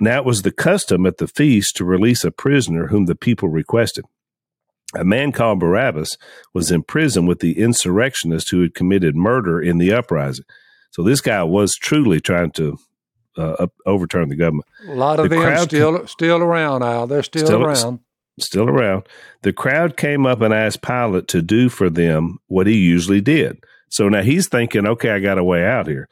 [0.00, 3.48] Now it was the custom at the feast to release a prisoner whom the people
[3.48, 4.04] requested.
[4.96, 6.16] A man called Barabbas
[6.54, 10.44] was in prison with the insurrectionists who had committed murder in the uprising.
[10.92, 12.78] So this guy was truly trying to
[13.36, 14.66] uh, up, overturn the government.
[14.88, 17.06] A lot of The them crowd- still still around, Al.
[17.06, 18.00] They're still, Still- around.
[18.40, 19.02] still around.
[19.42, 23.58] The crowd came up and asked Pilate to do for them what he usually did.
[23.90, 26.08] So now he's thinking, okay, I got a way out here.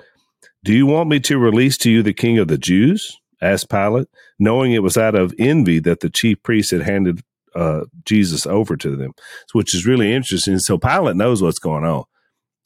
[0.64, 3.16] Do you want me to release to you the king of the Jews?
[3.40, 7.20] Asked Pilate, knowing it was out of envy that the chief priests had handed
[7.54, 9.12] uh, Jesus over to them,
[9.52, 10.58] which is really interesting.
[10.58, 12.04] So Pilate knows what's going on.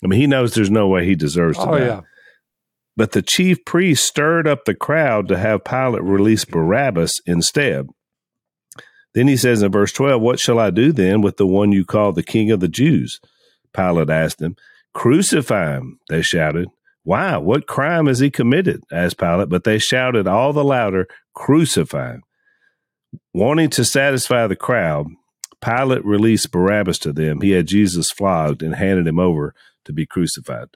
[0.04, 1.84] I mean, he knows there's no way he deserves to Oh die.
[1.86, 2.00] yeah.
[2.96, 7.86] But the chief priest stirred up the crowd to have Pilate release Barabbas instead.
[9.14, 11.84] Then he says in verse 12, What shall I do then with the one you
[11.84, 13.20] call the king of the Jews?
[13.74, 14.56] Pilate asked them.
[14.94, 16.68] Crucify him, they shouted.
[17.02, 17.36] Why?
[17.36, 18.82] What crime has he committed?
[18.92, 19.48] asked Pilate.
[19.48, 22.22] But they shouted all the louder, Crucify him.
[23.32, 25.06] Wanting to satisfy the crowd,
[25.64, 27.40] Pilate released Barabbas to them.
[27.40, 30.68] He had Jesus flogged and handed him over to be crucified.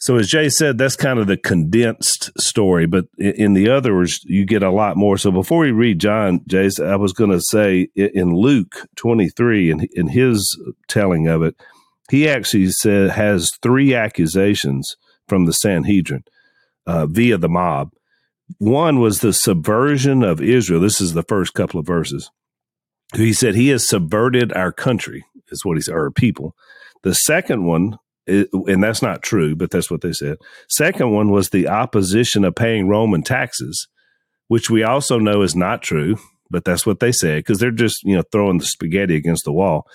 [0.00, 4.46] So, as Jay said, that's kind of the condensed story, but in, the others, you
[4.46, 5.18] get a lot more.
[5.18, 9.88] So, before we read John, Jay, I was going to say in Luke 23, in,
[9.92, 11.56] in his telling of it,
[12.10, 14.96] he actually said has three accusations
[15.28, 16.24] from the Sanhedrin
[16.86, 17.92] uh, via the mob.
[18.58, 20.80] One was the subversion of Israel.
[20.80, 22.30] This is the first couple of verses.
[23.14, 26.54] He said he has subverted our country, is what he said, or people.
[27.02, 30.36] The second one and that's not true, but that's what they said.
[30.68, 33.88] Second one was the opposition of paying Roman taxes,
[34.48, 36.18] which we also know is not true,
[36.50, 39.52] but that's what they said because they're just you know throwing the spaghetti against the
[39.52, 39.86] wall.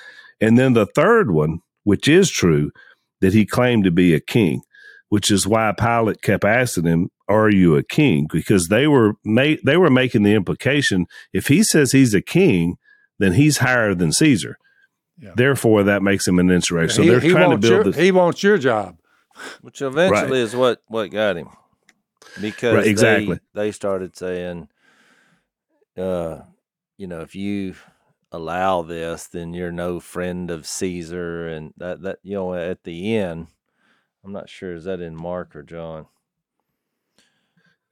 [0.41, 2.71] And then the third one, which is true,
[3.21, 4.61] that he claimed to be a king,
[5.13, 9.61] which is why Pilate kept asking him, "Are you a king?" Because they were ma-
[9.63, 12.77] they were making the implication if he says he's a king,
[13.19, 14.57] then he's higher than Caesar.
[15.19, 15.33] Yeah.
[15.35, 16.95] Therefore, that makes him an insurrection.
[16.95, 17.95] So he, they're trying to wants build your, this.
[17.95, 18.97] he wants your job.
[19.61, 20.47] Which eventually Right.
[20.47, 21.49] is what what got him,
[22.41, 23.39] because Right, exactly.
[23.53, 24.67] they, they started saying,
[25.95, 26.39] uh,
[26.97, 27.75] you know, if you
[28.31, 33.15] allow this, then you're no friend of Caesar, and that that you know at the
[33.15, 33.47] end,
[34.23, 36.05] I'm not sure is that in Mark or John.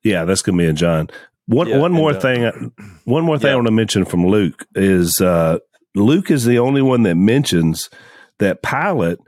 [0.03, 1.09] Yeah, that's going to be in John.
[1.47, 2.71] One Yeah, one more uh, thing.
[3.05, 5.59] One more thing I want to mention from Luke is uh,
[5.95, 7.89] Luke is the only one that mentions
[8.39, 9.19] that Pilate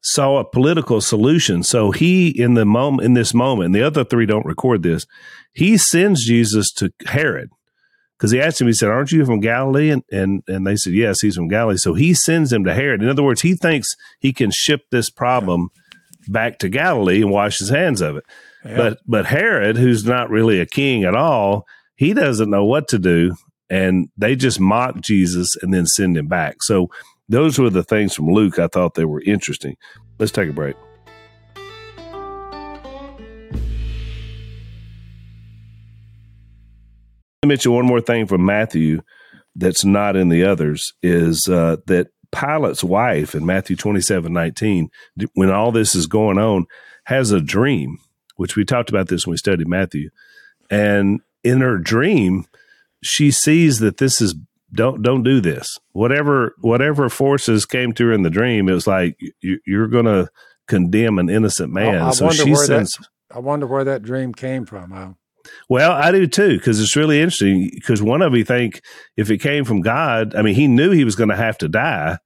[0.00, 1.62] saw a political solution.
[1.62, 5.06] So he in the moment in this moment, and the other three don't record this.
[5.52, 7.50] He sends Jesus to Herod
[8.16, 8.66] because he asked him.
[8.68, 11.78] He said, "Aren't you from Galilee?" And, and and they said, "Yes, he's from Galilee."
[11.78, 13.02] So he sends him to Herod.
[13.02, 15.70] In other words, he thinks he can ship this problem
[16.28, 18.24] back to Galilee and wash his hands of it.
[18.64, 18.76] Yeah.
[18.76, 22.98] But but Herod, who's not really a king at all, he doesn't know what to
[22.98, 23.34] do,
[23.68, 26.62] and they just mock Jesus and then send him back.
[26.62, 26.88] So
[27.28, 29.76] those were the things from Luke I thought they were interesting.
[30.18, 30.76] Let's take a break.
[37.42, 39.02] Let me mention one more thing from Matthew
[39.54, 44.90] that's not in the others is uh, that Pilate's wife in Matthew 27 19,
[45.34, 46.66] when all this is going on,
[47.04, 47.98] has a dream,
[48.36, 50.10] which we talked about this when we studied Matthew.
[50.70, 52.46] And in her dream,
[53.02, 54.34] she sees that this is
[54.72, 55.78] don't don't do this.
[55.92, 60.06] Whatever whatever forces came to her in the dream, it was like you, you're going
[60.06, 60.28] to
[60.66, 62.02] condemn an innocent man.
[62.02, 62.88] I so wonder she where that-
[63.30, 64.92] I wonder where that dream came from.
[64.92, 65.18] Al.
[65.68, 67.70] Well, I do too, because it's really interesting.
[67.74, 68.80] Because one of you think
[69.16, 71.68] if it came from God, I mean, he knew he was going to have to
[71.68, 72.18] die,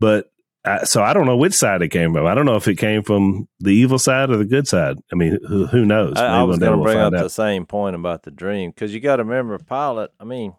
[0.00, 0.30] but
[0.64, 2.26] I, so I don't know which side it came from.
[2.26, 4.96] I don't know if it came from the evil side or the good side.
[5.12, 6.16] I mean, who, who knows?
[6.16, 8.92] I, I was going to bring up find the same point about the dream because
[8.92, 10.10] you got to remember Pilate.
[10.20, 10.54] I mean,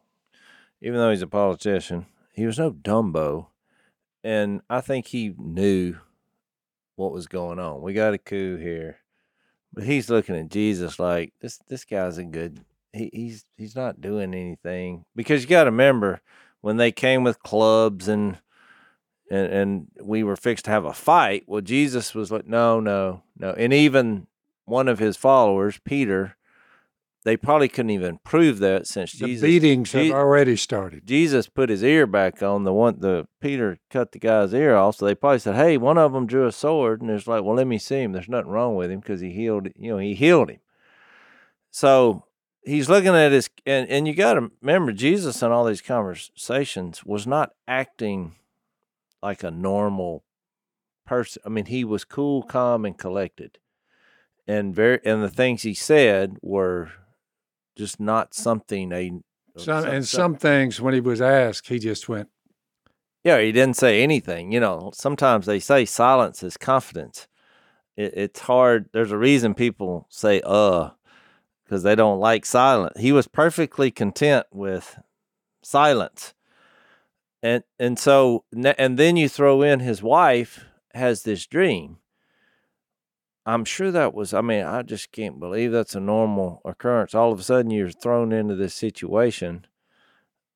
[0.82, 3.48] even though he's a politician, he was no Dumbo,
[4.24, 5.96] and I think he knew
[6.96, 7.82] what was going on.
[7.82, 8.98] We got a coup here,
[9.74, 11.60] but he's looking at Jesus like this.
[11.68, 12.60] This guy's a good.
[12.94, 16.22] He, he's he's not doing anything because you got to remember
[16.62, 18.38] when they came with clubs and
[19.30, 21.44] and and we were fixed to have a fight.
[21.48, 24.28] Well, Jesus was like, no, no, no, and even
[24.66, 26.36] one of his followers, Peter,
[27.30, 31.06] they probably couldn't even prove that since The Jesus beatings have already started.
[31.06, 34.96] Jesus put his ear back on the one the Peter cut the guy's ear off.
[34.96, 37.56] So they probably said, "Hey, one of them drew a sword," and it's like, "Well,
[37.56, 38.14] let me see him.
[38.14, 39.68] There's nothing wrong with him because he healed.
[39.76, 40.60] You know, he healed him."
[41.70, 42.24] So
[42.64, 47.06] he's looking at his and and you got to remember Jesus in all these conversations
[47.06, 48.34] was not acting
[49.22, 50.24] like a normal
[51.06, 51.44] person.
[51.46, 53.60] I mean, he was cool, calm, and collected,
[54.48, 56.90] and very and the things he said were
[57.80, 59.10] just not something a
[59.58, 62.28] Some, and some things, when he was asked, he just went,
[63.24, 64.52] Yeah, he didn't say anything.
[64.52, 67.30] You know, sometimes they say silence is confidence.
[67.96, 68.90] It, it's hard.
[68.92, 70.90] There's a reason people say "uh"
[71.64, 73.00] because they don't like silence.
[73.00, 75.00] He was perfectly content with
[75.64, 76.34] silence,
[77.42, 81.98] and and so and then you throw in his wife has this dream.
[83.46, 84.34] I'm sure that was.
[84.34, 87.16] I mean, I just can't believe that's a normal occurrence.
[87.16, 89.66] All of a sudden, you're thrown into this situation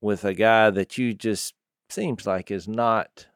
[0.02, 1.54] with a guy that you just
[1.90, 3.28] seems like is not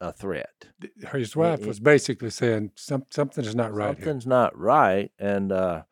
[0.00, 0.66] a threat.
[1.12, 4.04] his wife it- was basically saying, Some, something's not right here.
[4.04, 5.82] Something's not right, and uh,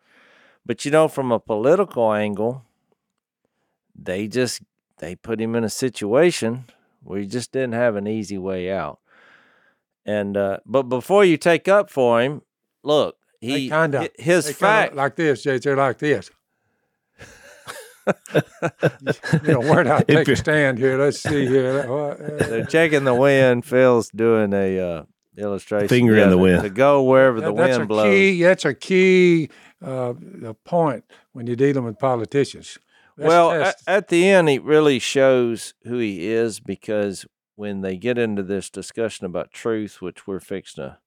[0.67, 2.65] but you know, from a political angle,
[3.95, 4.63] they just
[4.99, 6.65] they put him in a situation
[7.03, 9.01] where he just didn't have an easy way out.
[10.07, 12.43] And uh, but before you take up for him,
[12.83, 14.95] look, he kinda- his fact.
[14.95, 16.31] like this, Jay, they're like this.
[18.35, 18.43] you
[19.45, 20.99] know, where do I If take a stand here?
[20.99, 21.91] Let's see here.
[21.91, 23.65] Uh, They're checking the wind.
[23.65, 25.03] Phil's doing a uh,
[25.39, 25.89] illustration.
[25.89, 26.63] Finger in the wind.
[26.63, 28.15] to go wherever the that- that's wind a blows.
[28.15, 28.43] key.
[28.43, 29.49] That's a key
[29.83, 30.13] uh,
[30.45, 32.79] a point when you're dealing with politicians.
[33.17, 37.25] Let's well, at, at the end, he really shows who he is because
[37.57, 40.99] when they get into this discussion about truth, which we're fixing to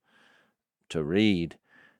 [0.90, 1.58] to read,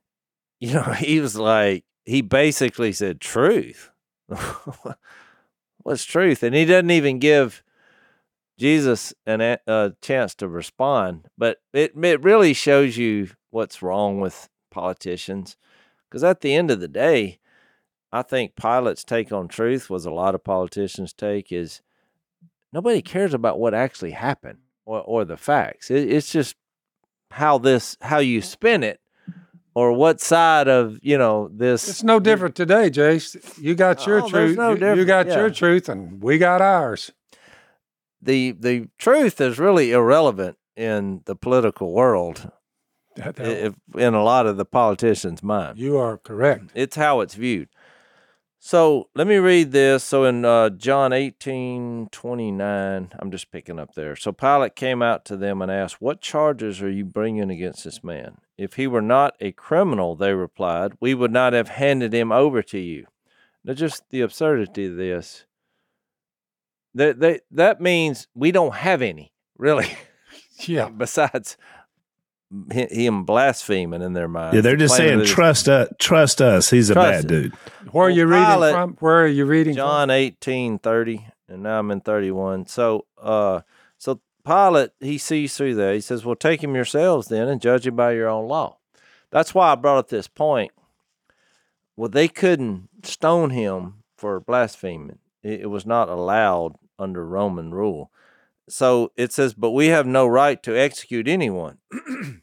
[0.61, 3.90] you know, he was like, he basically said, "Truth,
[5.78, 7.62] what's truth?" And he doesn't even give
[8.59, 11.28] Jesus an a, chance to respond.
[11.36, 15.57] But it it really shows you what's wrong with politicians,
[16.09, 17.38] because at the end of the day.
[18.11, 21.82] I think Pilate's take on truth was a lot of politicians' take is
[22.72, 25.90] nobody cares about what actually happened or, or the facts.
[25.90, 26.56] It, it's just
[27.30, 29.00] how this how you spin it
[29.74, 31.88] or what side of you know this.
[31.88, 33.36] it's no different today, Jase.
[33.60, 34.56] You got your Oh, truth.
[34.56, 37.12] no you- got your truth, and we got ours.
[38.22, 42.50] The the truth is really irrelevant in the political world,
[43.16, 45.78] That- that- if, in a lot of the politicians' mind.
[45.78, 46.70] you are correct.
[46.74, 47.68] It's how it's viewed.
[48.61, 50.02] So let me read this.
[50.02, 54.16] So in uh, John eighteen twenty nine, I'm just picking up there.
[54.16, 58.02] So Pilate came out to them and asked, What charges are you bringing against this
[58.02, 58.38] man?
[58.56, 62.62] If he were not a criminal, they replied, we would not have handed him over
[62.64, 63.06] to you.
[63.64, 65.44] Now, just the absurdity of this.
[66.94, 69.96] That, that, that means we don't have any, really,
[70.66, 70.88] Yeah.
[70.96, 71.56] besides
[72.70, 74.55] him blaspheming in their minds.
[74.57, 75.88] Yeah, they're just saying trust us.
[75.99, 76.70] Trust us.
[76.70, 77.28] He's a bad it.
[77.28, 77.53] dude.
[77.92, 78.96] Where are Well, you reading Pilate- from?
[79.01, 82.66] Where are you reading John eighteen thirty, and now I'm in thirty one.
[82.66, 83.61] So, uh,
[83.99, 85.94] so Pilate he sees through that.
[85.94, 88.78] He says, "Well, take him yourselves then, and judge him by your own law."
[89.30, 90.72] That's why I brought up this point.
[91.96, 95.18] Well, they couldn't stone him for blaspheming.
[95.42, 98.11] It, it was not allowed under Roman rule.
[98.68, 101.78] So it says, "But we have no right to execute anyone."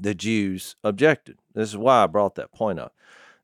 [0.00, 1.38] the Jews objected.
[1.54, 2.94] This is why I brought that point up.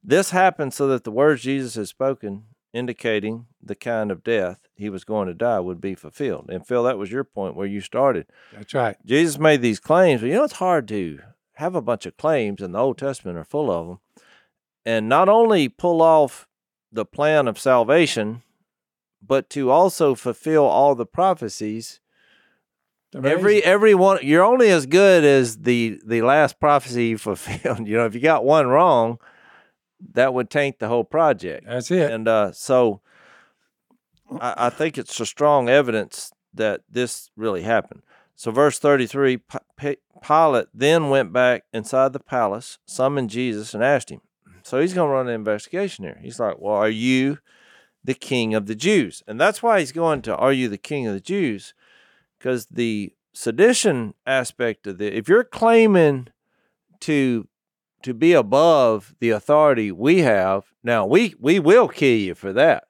[0.02, 4.88] This happened so that the words Jesus had spoken, indicating the kind of death he
[4.88, 6.48] was going to die, would be fulfilled.
[6.48, 8.26] And Phil, that was your point where you started.
[8.52, 8.96] That's right.
[9.04, 11.20] Jesus made these claims, but you know it's hard to
[11.54, 13.98] have a bunch of claims, and the Old Testament are full of them,
[14.86, 16.46] and not only pull off
[16.92, 18.42] the plan of salvation,
[19.24, 22.00] but to also fulfill all the prophecies
[23.14, 23.62] Every Amazing.
[23.62, 27.88] every one you're only as good as the the last prophecy you fulfilled.
[27.88, 29.18] You know, if you got one wrong,
[30.12, 31.66] that would taint the whole project.
[31.66, 32.10] That's it.
[32.12, 33.00] And uh, so,
[34.38, 38.02] I, I think it's a strong evidence that this really happened.
[38.36, 39.40] So, verse 33
[40.22, 44.20] Pilate then went back inside the palace, summoned Jesus, and asked him.
[44.62, 46.18] So, he's going to run an investigation here.
[46.22, 47.38] He's like, Well, are you
[48.04, 49.22] the king of the Jews?
[49.26, 51.74] And that's why he's going to, Are you the king of the Jews?
[52.38, 56.28] Because the sedition aspect of the, if you're claiming
[57.00, 57.48] to
[58.02, 62.84] to be above the authority we have, now we we will kill you for that.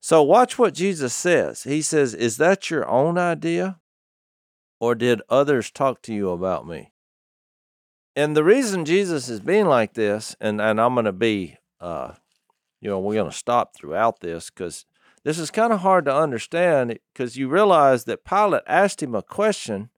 [0.00, 1.62] So watch what Jesus says.
[1.64, 3.78] He says, "Is that your own idea,
[4.80, 6.92] or did others talk to you about me?"
[8.16, 12.12] And the reason Jesus is being like this, and and I'm going to be, uh,
[12.82, 14.84] you know, we're going to stop throughout this because
[15.22, 19.22] this is kind of hard to understand because you realize that Pilate asked him a
[19.22, 19.88] question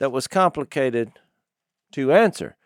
[0.00, 1.12] that was complicated
[1.92, 2.56] to answer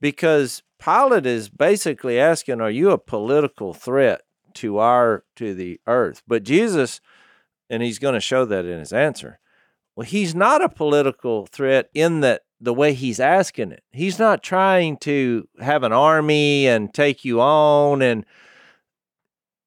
[0.00, 4.22] because Pilate is basically asking, Are you a political threat
[4.54, 6.22] to our to the earth?
[6.26, 7.02] But Jesus,
[7.68, 9.40] and he's going to show that in his answer.
[9.94, 13.82] Well, he's not a political threat in that the way he's asking it.
[13.90, 18.24] He's not trying to have an army and take you on and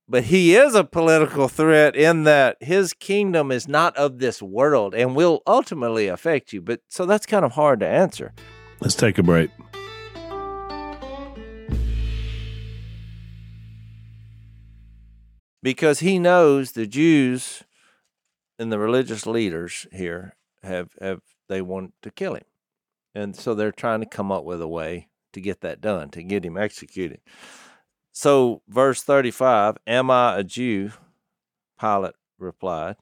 [0.08, 4.94] but he is a political threat in that his kingdom is not of this world
[4.94, 6.62] and will ultimately affect you.
[6.62, 8.34] But so that's kind of hard to answer.
[8.82, 9.50] Let's take a break.
[15.64, 17.64] because he knows the Jews
[18.60, 22.44] and the religious leaders here have have they want to kill him,
[23.16, 26.22] and so they're trying to come up with a way to get that done, to
[26.22, 27.22] get him executed.
[28.14, 30.92] So, verse thirty-five: Am I a Jew?
[31.80, 32.96] Pilate replied.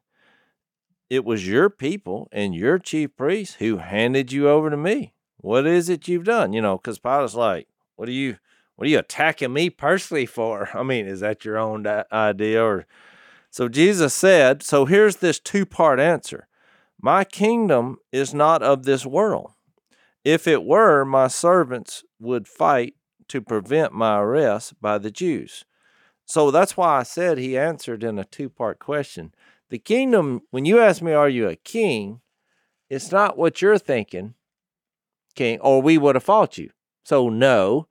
[1.09, 5.13] It was your people and your chief priests who handed you over to me.
[5.35, 6.53] What is it you've done?
[6.53, 8.37] You know, because Pilate's like, what are you
[8.77, 10.69] what are you attacking me personally for?
[10.73, 12.85] I mean, is that your own idea or
[13.49, 16.47] so Jesus said, so here's this two-part answer.
[17.01, 19.51] My kingdom is not of this world.
[20.23, 22.95] If it were, my servants would fight
[23.31, 25.65] to prevent my arrest by the Jews.
[26.25, 29.33] So that's why I said he answered in a two part question.
[29.69, 32.21] The kingdom, when you ask me, are you a king?
[32.89, 34.33] It's not what you're thinking,
[35.33, 36.71] king, or we would have fought you.
[37.03, 37.87] So, no,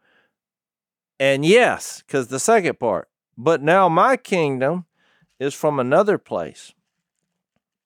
[1.18, 4.86] and yes, because the second part, but now my kingdom
[5.38, 6.72] is from another place.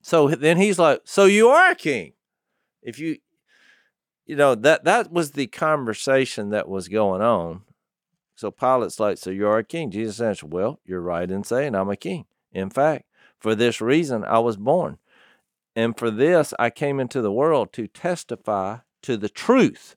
[0.03, 2.13] So then he's like, So you are a king.
[2.83, 3.19] If you,
[4.27, 7.63] you know, that that was the conversation that was going on.
[8.35, 9.91] So Pilate's like, So you are a king.
[9.91, 12.27] Jesus answered, Well, you're right in saying I'm a king.
[12.53, 13.05] In fact,
[13.39, 14.99] for this reason I was born.
[15.77, 19.97] And for this I came into the world to testify to the truth.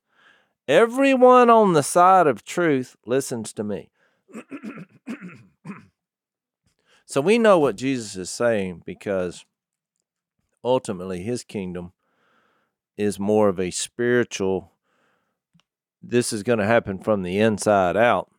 [0.68, 3.90] Everyone on the side of truth listens to me.
[7.06, 9.46] so we know what Jesus is saying because
[10.64, 11.94] ultimately his kingdom
[12.98, 14.72] is more of a spiritual
[16.02, 18.30] this is going to happen from the inside out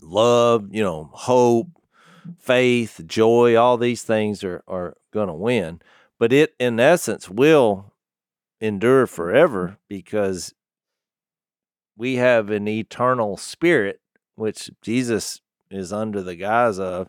[0.00, 1.68] love you know hope
[2.38, 5.80] faith joy all these things are, are going to win
[6.18, 7.92] but it in essence will
[8.60, 10.54] endure forever because
[11.96, 14.00] we have an eternal spirit,
[14.34, 15.40] which Jesus
[15.70, 17.08] is under the guise of,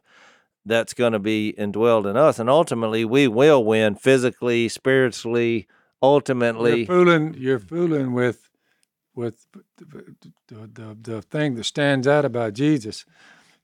[0.66, 2.40] that's going to be indwelled in us.
[2.40, 5.68] And ultimately, we will win physically, spiritually,
[6.04, 6.80] ultimately.
[6.80, 8.52] You're fooling, you're fooling with,
[9.16, 9.48] with
[9.78, 10.16] the,
[10.48, 13.06] the, the thing that stands out about Jesus.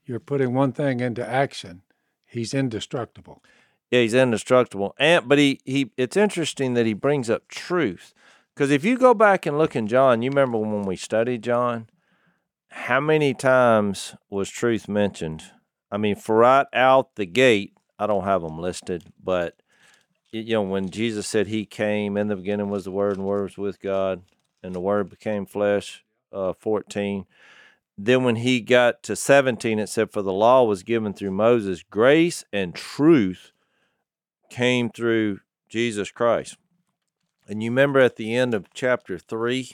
[0.05, 1.83] You're putting one thing into action.
[2.25, 3.43] He's indestructible.
[3.91, 4.95] Yeah, he's indestructible.
[4.99, 8.13] And but he he it's interesting that he brings up truth.
[8.53, 11.87] Because if you go back and look in John, you remember when we studied John,
[12.69, 15.43] how many times was truth mentioned?
[15.91, 19.55] I mean, for right out the gate, I don't have them listed, but
[20.32, 23.27] you know, when Jesus said he came in the beginning was the Word, and the
[23.27, 24.23] Word was with God,
[24.61, 27.25] and the Word became flesh, uh, 14.
[27.97, 31.84] Then when he got to 17, it said, For the law was given through Moses,
[31.84, 33.51] grace and truth
[34.49, 36.57] came through Jesus Christ.
[37.47, 39.71] And you remember at the end of chapter three,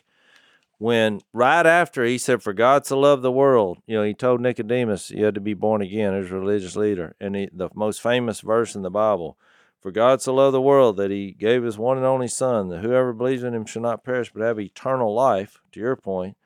[0.78, 4.41] when right after he said, For God to love the world, you know, he told
[4.41, 7.16] Nicodemus you had to be born again as a religious leader.
[7.20, 9.38] And he, the most famous verse in the Bible,
[9.86, 12.82] For God so loved the world that he gave his one and only Son, that
[12.82, 16.38] whoever believes in him shall not perish but have eternal life, to your point.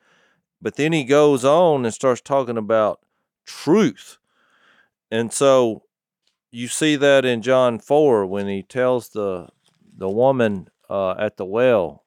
[0.62, 3.00] But then he goes on and starts talking about
[3.46, 4.18] truth.
[5.10, 5.84] And so
[6.52, 9.48] you see that in John 4 when he tells the
[9.98, 12.04] the woman uh, at the well.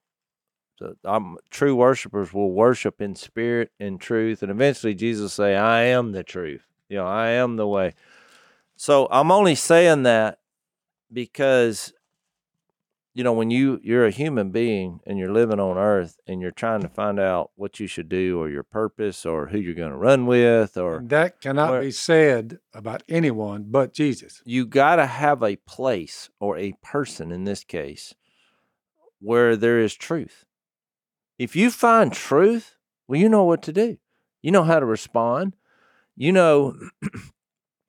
[0.79, 5.85] So, I'm, true worshipers will worship in spirit and truth, and eventually Jesus say, "I
[5.85, 7.95] am the truth." You know, I am the way.
[8.77, 10.41] So I'm only saying that
[11.13, 11.93] because
[13.15, 16.51] you know, when you you're a human being and you're living on earth and you're
[16.51, 19.91] trying to find out what you should do or your purpose or who you're going
[19.91, 24.41] to run with or that cannot where- be said about anyone but Jesus.
[24.47, 28.15] you got to have a place or a person in this case
[29.21, 30.47] where there is truth.
[31.39, 33.99] If you find truth, well, you know what to do.
[34.41, 35.55] You know how to respond.
[36.17, 36.77] You know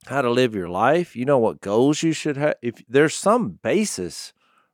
[0.08, 1.16] how to live your life.
[1.16, 2.56] You know what goals you should have.
[2.62, 4.34] If there's some basis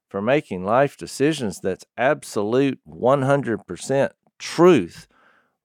[0.10, 5.08] for making life decisions that's absolute 100% truth,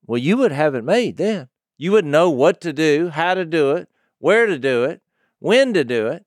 [0.06, 1.48] well, you would have it made then.
[1.76, 3.88] You would know what to do, how to do it,
[4.18, 5.02] where to do it,
[5.38, 6.24] when to do it.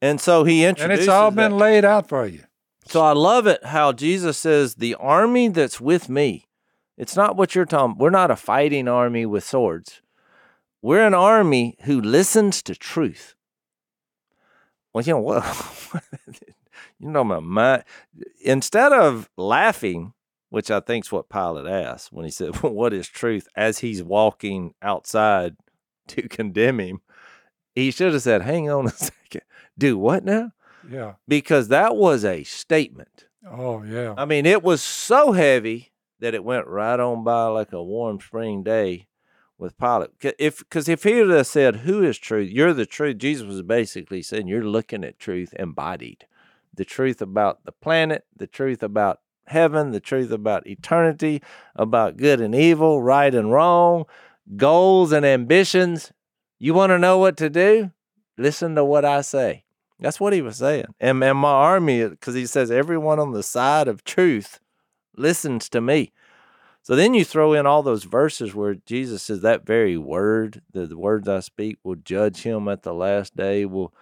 [0.00, 0.90] And so he introduced.
[0.90, 1.36] And it's all that.
[1.36, 2.44] been laid out for you.
[2.86, 6.46] So I love it how Jesus says, The army that's with me,
[6.96, 7.96] it's not what you're talking.
[7.98, 10.00] We're not a fighting army with swords.
[10.82, 13.34] We're an army who listens to truth.
[14.92, 15.92] Well, you know what?
[16.98, 17.84] you know my mind.
[18.42, 20.12] Instead of laughing,
[20.50, 24.74] which I think's what Pilate asked when he said, "What is truth?" as he's walking
[24.80, 25.56] outside
[26.08, 27.00] to condemn him,
[27.74, 29.42] he should have said, "Hang on a second.
[29.76, 30.52] Do what now?"
[30.88, 31.14] Yeah.
[31.26, 33.26] Because that was a statement.
[33.48, 34.14] Oh, yeah.
[34.16, 38.20] I mean, it was so heavy that it went right on by like a warm
[38.20, 39.08] spring day
[39.58, 40.10] with Pilate.
[40.38, 43.18] If because if he had have said, "Who is truth?" You're the truth.
[43.18, 46.26] Jesus was basically saying, "You're looking at truth embodied,
[46.74, 51.42] the truth about the planet, the truth about heaven, the truth about eternity,
[51.74, 54.04] about good and evil, right and wrong,
[54.56, 56.12] goals and ambitions.
[56.58, 57.92] You want to know what to do?
[58.36, 59.64] Listen to what I say."
[59.98, 60.84] That's what he was saying.
[61.00, 64.60] And, and my army, because he says, everyone on the side of truth
[65.16, 66.12] listens to me.
[66.86, 70.86] So then you throw in all those verses where Jesus says that very word, the,
[70.86, 73.64] the words I speak will judge him at the last day.
[73.64, 73.92] Will,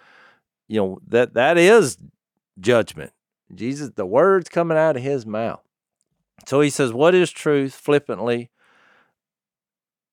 [0.68, 1.96] you know, that that is
[2.60, 3.12] judgment.
[3.54, 5.62] Jesus, the words coming out of his mouth.
[6.46, 7.72] So he says, What is truth?
[7.72, 8.50] flippantly.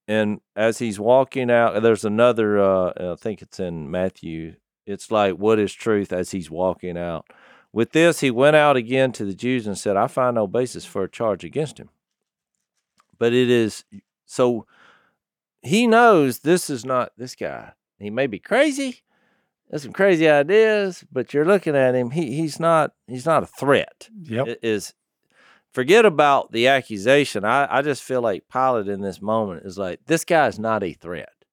[0.08, 4.56] And as he's walking out, there's another, uh, I think it's in Matthew.
[4.86, 7.26] It's like, What is truth as he's walking out?
[7.74, 10.86] With this, he went out again to the Jews and said, I find no basis
[10.86, 11.90] for a charge against him.
[13.22, 13.84] But it is
[14.26, 14.66] so
[15.62, 17.74] he knows this is not this guy.
[18.00, 19.04] He may be crazy,
[19.72, 23.46] has some crazy ideas, but you're looking at him, he he's not he's not a
[23.46, 24.10] threat.
[24.24, 24.48] Yep.
[24.48, 24.96] It is
[25.72, 27.46] forget about the accusation.
[27.46, 30.94] I, I just feel like Pilate in this moment is like, this guy's not a
[30.94, 31.46] threat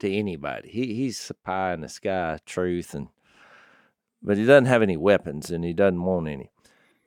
[0.00, 0.68] to anybody.
[0.68, 3.06] He he's a pie in the sky, truth, and
[4.20, 6.50] but he doesn't have any weapons and he doesn't want any.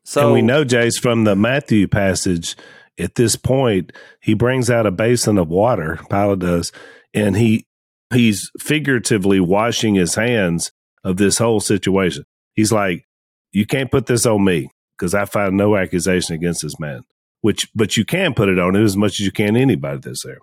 [0.04, 2.56] So and we know, Jase, from the Matthew passage,
[3.02, 3.92] at this point,
[4.22, 6.72] he brings out a basin of water, Pilate does,
[7.14, 7.66] and he
[8.14, 10.72] he's figuratively washing his hands
[11.04, 12.24] of this whole situation.
[12.54, 13.06] He's like,
[13.52, 17.02] You can't put this on me because I find no accusation against this man.
[17.42, 20.24] Which but you can put it on him as much as you can anybody that's
[20.24, 20.40] there.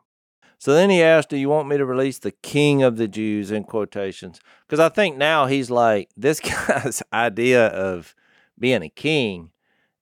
[0.59, 3.53] So then he asked, Do you want me to release the king of the Jews
[3.53, 4.41] in quotations?
[4.67, 8.15] Because I think now he's like, this guy's idea of
[8.59, 9.51] being a king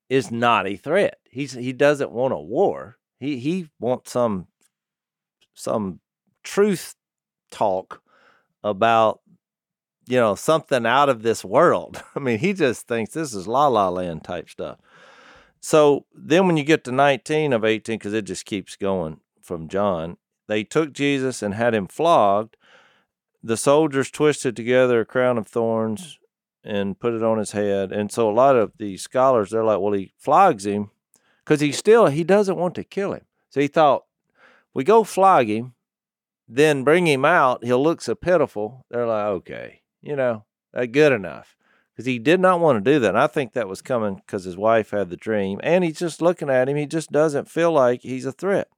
[0.08, 1.18] is not a threat.
[1.30, 2.98] He's he doesn't want a war.
[3.18, 4.46] He he wants some
[5.54, 6.00] some
[6.42, 6.94] truth
[7.50, 8.02] talk
[8.62, 9.20] about
[10.06, 12.02] you know something out of this world.
[12.14, 14.78] I mean, he just thinks this is la la land type stuff.
[15.60, 19.68] So then when you get to 19 of 18, because it just keeps going from
[19.68, 22.56] John, they took Jesus and had him flogged.
[23.42, 26.18] The soldiers twisted together a crown of thorns
[26.66, 27.92] and put it on his head.
[27.92, 30.90] And so a lot of the scholars, they're like, well, he flogs him
[31.44, 33.24] because he still, he doesn't want to kill him.
[33.50, 34.04] So he thought,
[34.74, 35.74] we go flog him,
[36.48, 37.64] then bring him out.
[37.64, 38.84] He'll look so pitiful.
[38.90, 40.44] They're like, okay, you know,
[40.74, 41.56] uh, good enough.
[41.92, 43.08] Because he did not want to do that.
[43.08, 45.60] And I think that was coming because his wife had the dream.
[45.62, 46.76] And he's just looking at him.
[46.76, 48.68] He just doesn't feel like he's a threat.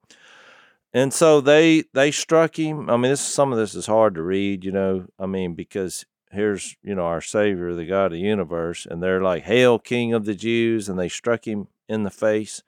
[0.93, 2.89] And so they they struck him.
[2.89, 5.05] I mean, this some of this is hard to read, you know.
[5.19, 9.21] I mean, because here's you know our Savior, the God of the universe, and they're
[9.21, 12.63] like, "Hail, King of the Jews!" and they struck him in the face.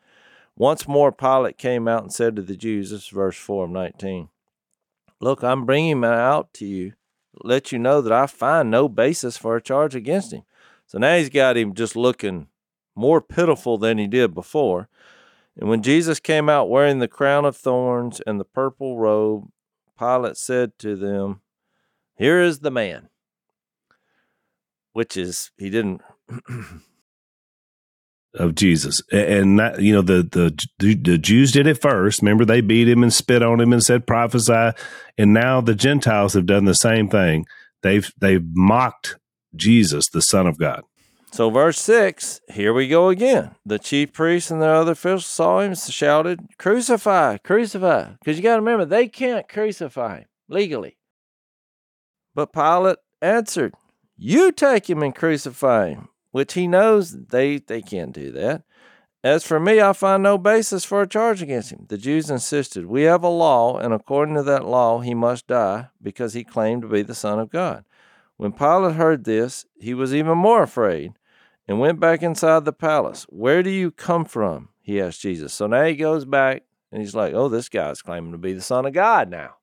[0.58, 3.72] Once more, Pilate came out and said to the Jews, "This is verse four of
[3.72, 4.30] nineteen.
[5.20, 6.94] Look, I'm bringing him out to you,
[7.44, 10.44] let you know that I find no basis for a charge against him."
[10.88, 12.48] So now he's got him just looking
[12.96, 14.90] more pitiful than he did before.
[15.58, 19.50] And when Jesus came out wearing the crown of thorns and the purple robe,
[19.98, 21.42] Pilate said to them,
[22.16, 23.10] Here is the man.
[24.94, 26.02] Which is, he didn't.
[28.36, 32.22] of Jesus, and not, you know the the the Jews did it first.
[32.22, 34.72] Remember, they beat him and spit on him and said prophesy,
[35.18, 37.46] and now the Gentiles have done the same thing.
[37.84, 39.18] They've they've mocked
[39.56, 40.84] Jesus, the Son of God.
[41.34, 43.56] So, verse 6, here we go again.
[43.66, 48.12] The chief priests and the other officials saw him, shouted, Crucify, crucify.
[48.20, 50.98] Because you got to remember, they can't crucify him legally.
[52.36, 53.76] But Pilate answered,
[54.24, 58.62] You take him and crucify him, which he knows they, they can't do that.
[59.24, 61.88] As for me, I find no basis for a charge against him.
[61.90, 65.88] The Jews insisted, We have a law, and according to that law, he must die
[66.00, 67.84] because he claimed to be the Son of God.
[68.38, 71.14] When Pilate heard this, he was even more afraid
[71.68, 73.26] and went back inside the palace.
[73.28, 74.70] Where do you come from?
[74.84, 75.52] He asked Jesus.
[75.52, 76.62] So now he goes back
[76.92, 79.56] and he's like, Oh, this guy's claiming to be the Son of God now.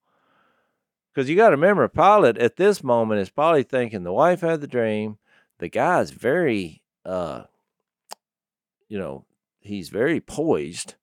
[1.19, 4.61] Because you got to remember, Pilate at this moment is probably thinking the wife had
[4.61, 5.19] the dream.
[5.59, 7.43] The guy's very, uh,
[8.89, 9.25] you know,
[9.59, 10.95] he's very poised.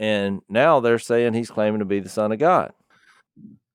[0.00, 2.72] And now they're saying he's claiming to be the Son of God.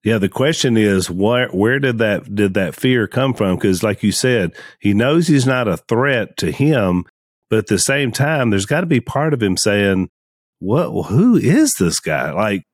[0.04, 3.56] Yeah, the question is where where did that did that fear come from?
[3.56, 7.06] Because, like you said, he knows he's not a threat to him,
[7.50, 10.10] but at the same time, there's got to be part of him saying,
[10.60, 11.04] "What?
[11.04, 12.66] Who is this guy?" Like,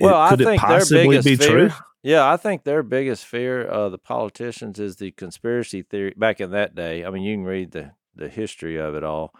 [0.00, 1.70] well, could I think it possibly be fear, true?
[2.02, 6.14] Yeah, I think their biggest fear of the politicians is the conspiracy theory.
[6.16, 9.34] Back in that day, I mean, you can read the the history of it all.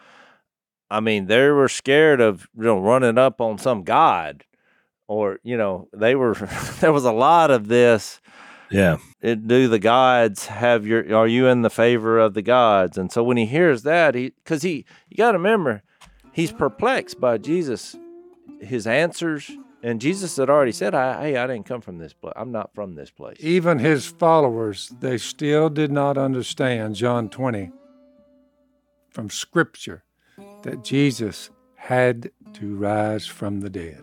[0.90, 4.44] I mean, they were scared of you know running up on some god
[5.08, 6.34] or you know they were
[6.80, 8.20] there was a lot of this
[8.70, 12.98] yeah it, do the gods have your are you in the favor of the gods
[12.98, 15.82] and so when he hears that he because he you got to remember
[16.32, 17.96] he's perplexed by jesus
[18.60, 19.50] his answers
[19.86, 22.74] and jesus had already said I, hey i didn't come from this place i'm not
[22.74, 27.70] from this place even his followers they still did not understand john 20
[29.10, 30.04] from scripture
[30.62, 34.02] that jesus had to rise from the dead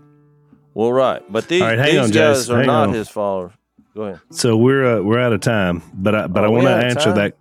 [0.74, 2.94] well, right, but these, right, these on, guys are not on.
[2.94, 3.54] his followers.
[3.96, 4.22] Go ahead.
[4.32, 7.14] So we're uh, we're out of time, but I, but oh, I want to answer
[7.14, 7.16] time?
[7.16, 7.38] that.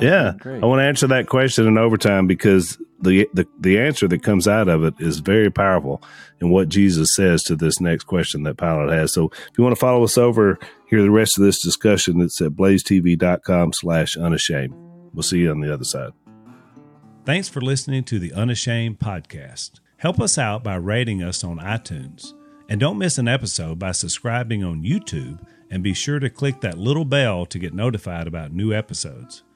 [0.00, 4.22] Yeah, I want to answer that question in overtime because the, the the answer that
[4.22, 6.02] comes out of it is very powerful
[6.40, 9.12] in what Jesus says to this next question that Pilate has.
[9.12, 10.58] So if you want to follow us over,
[10.88, 14.74] hear the rest of this discussion, it's at blazetv.com slash unashamed.
[15.12, 16.12] We'll see you on the other side.
[17.24, 19.80] Thanks for listening to the Unashamed podcast.
[19.96, 22.34] Help us out by rating us on iTunes.
[22.68, 26.78] And don't miss an episode by subscribing on YouTube and be sure to click that
[26.78, 29.42] little bell to get notified about new episodes.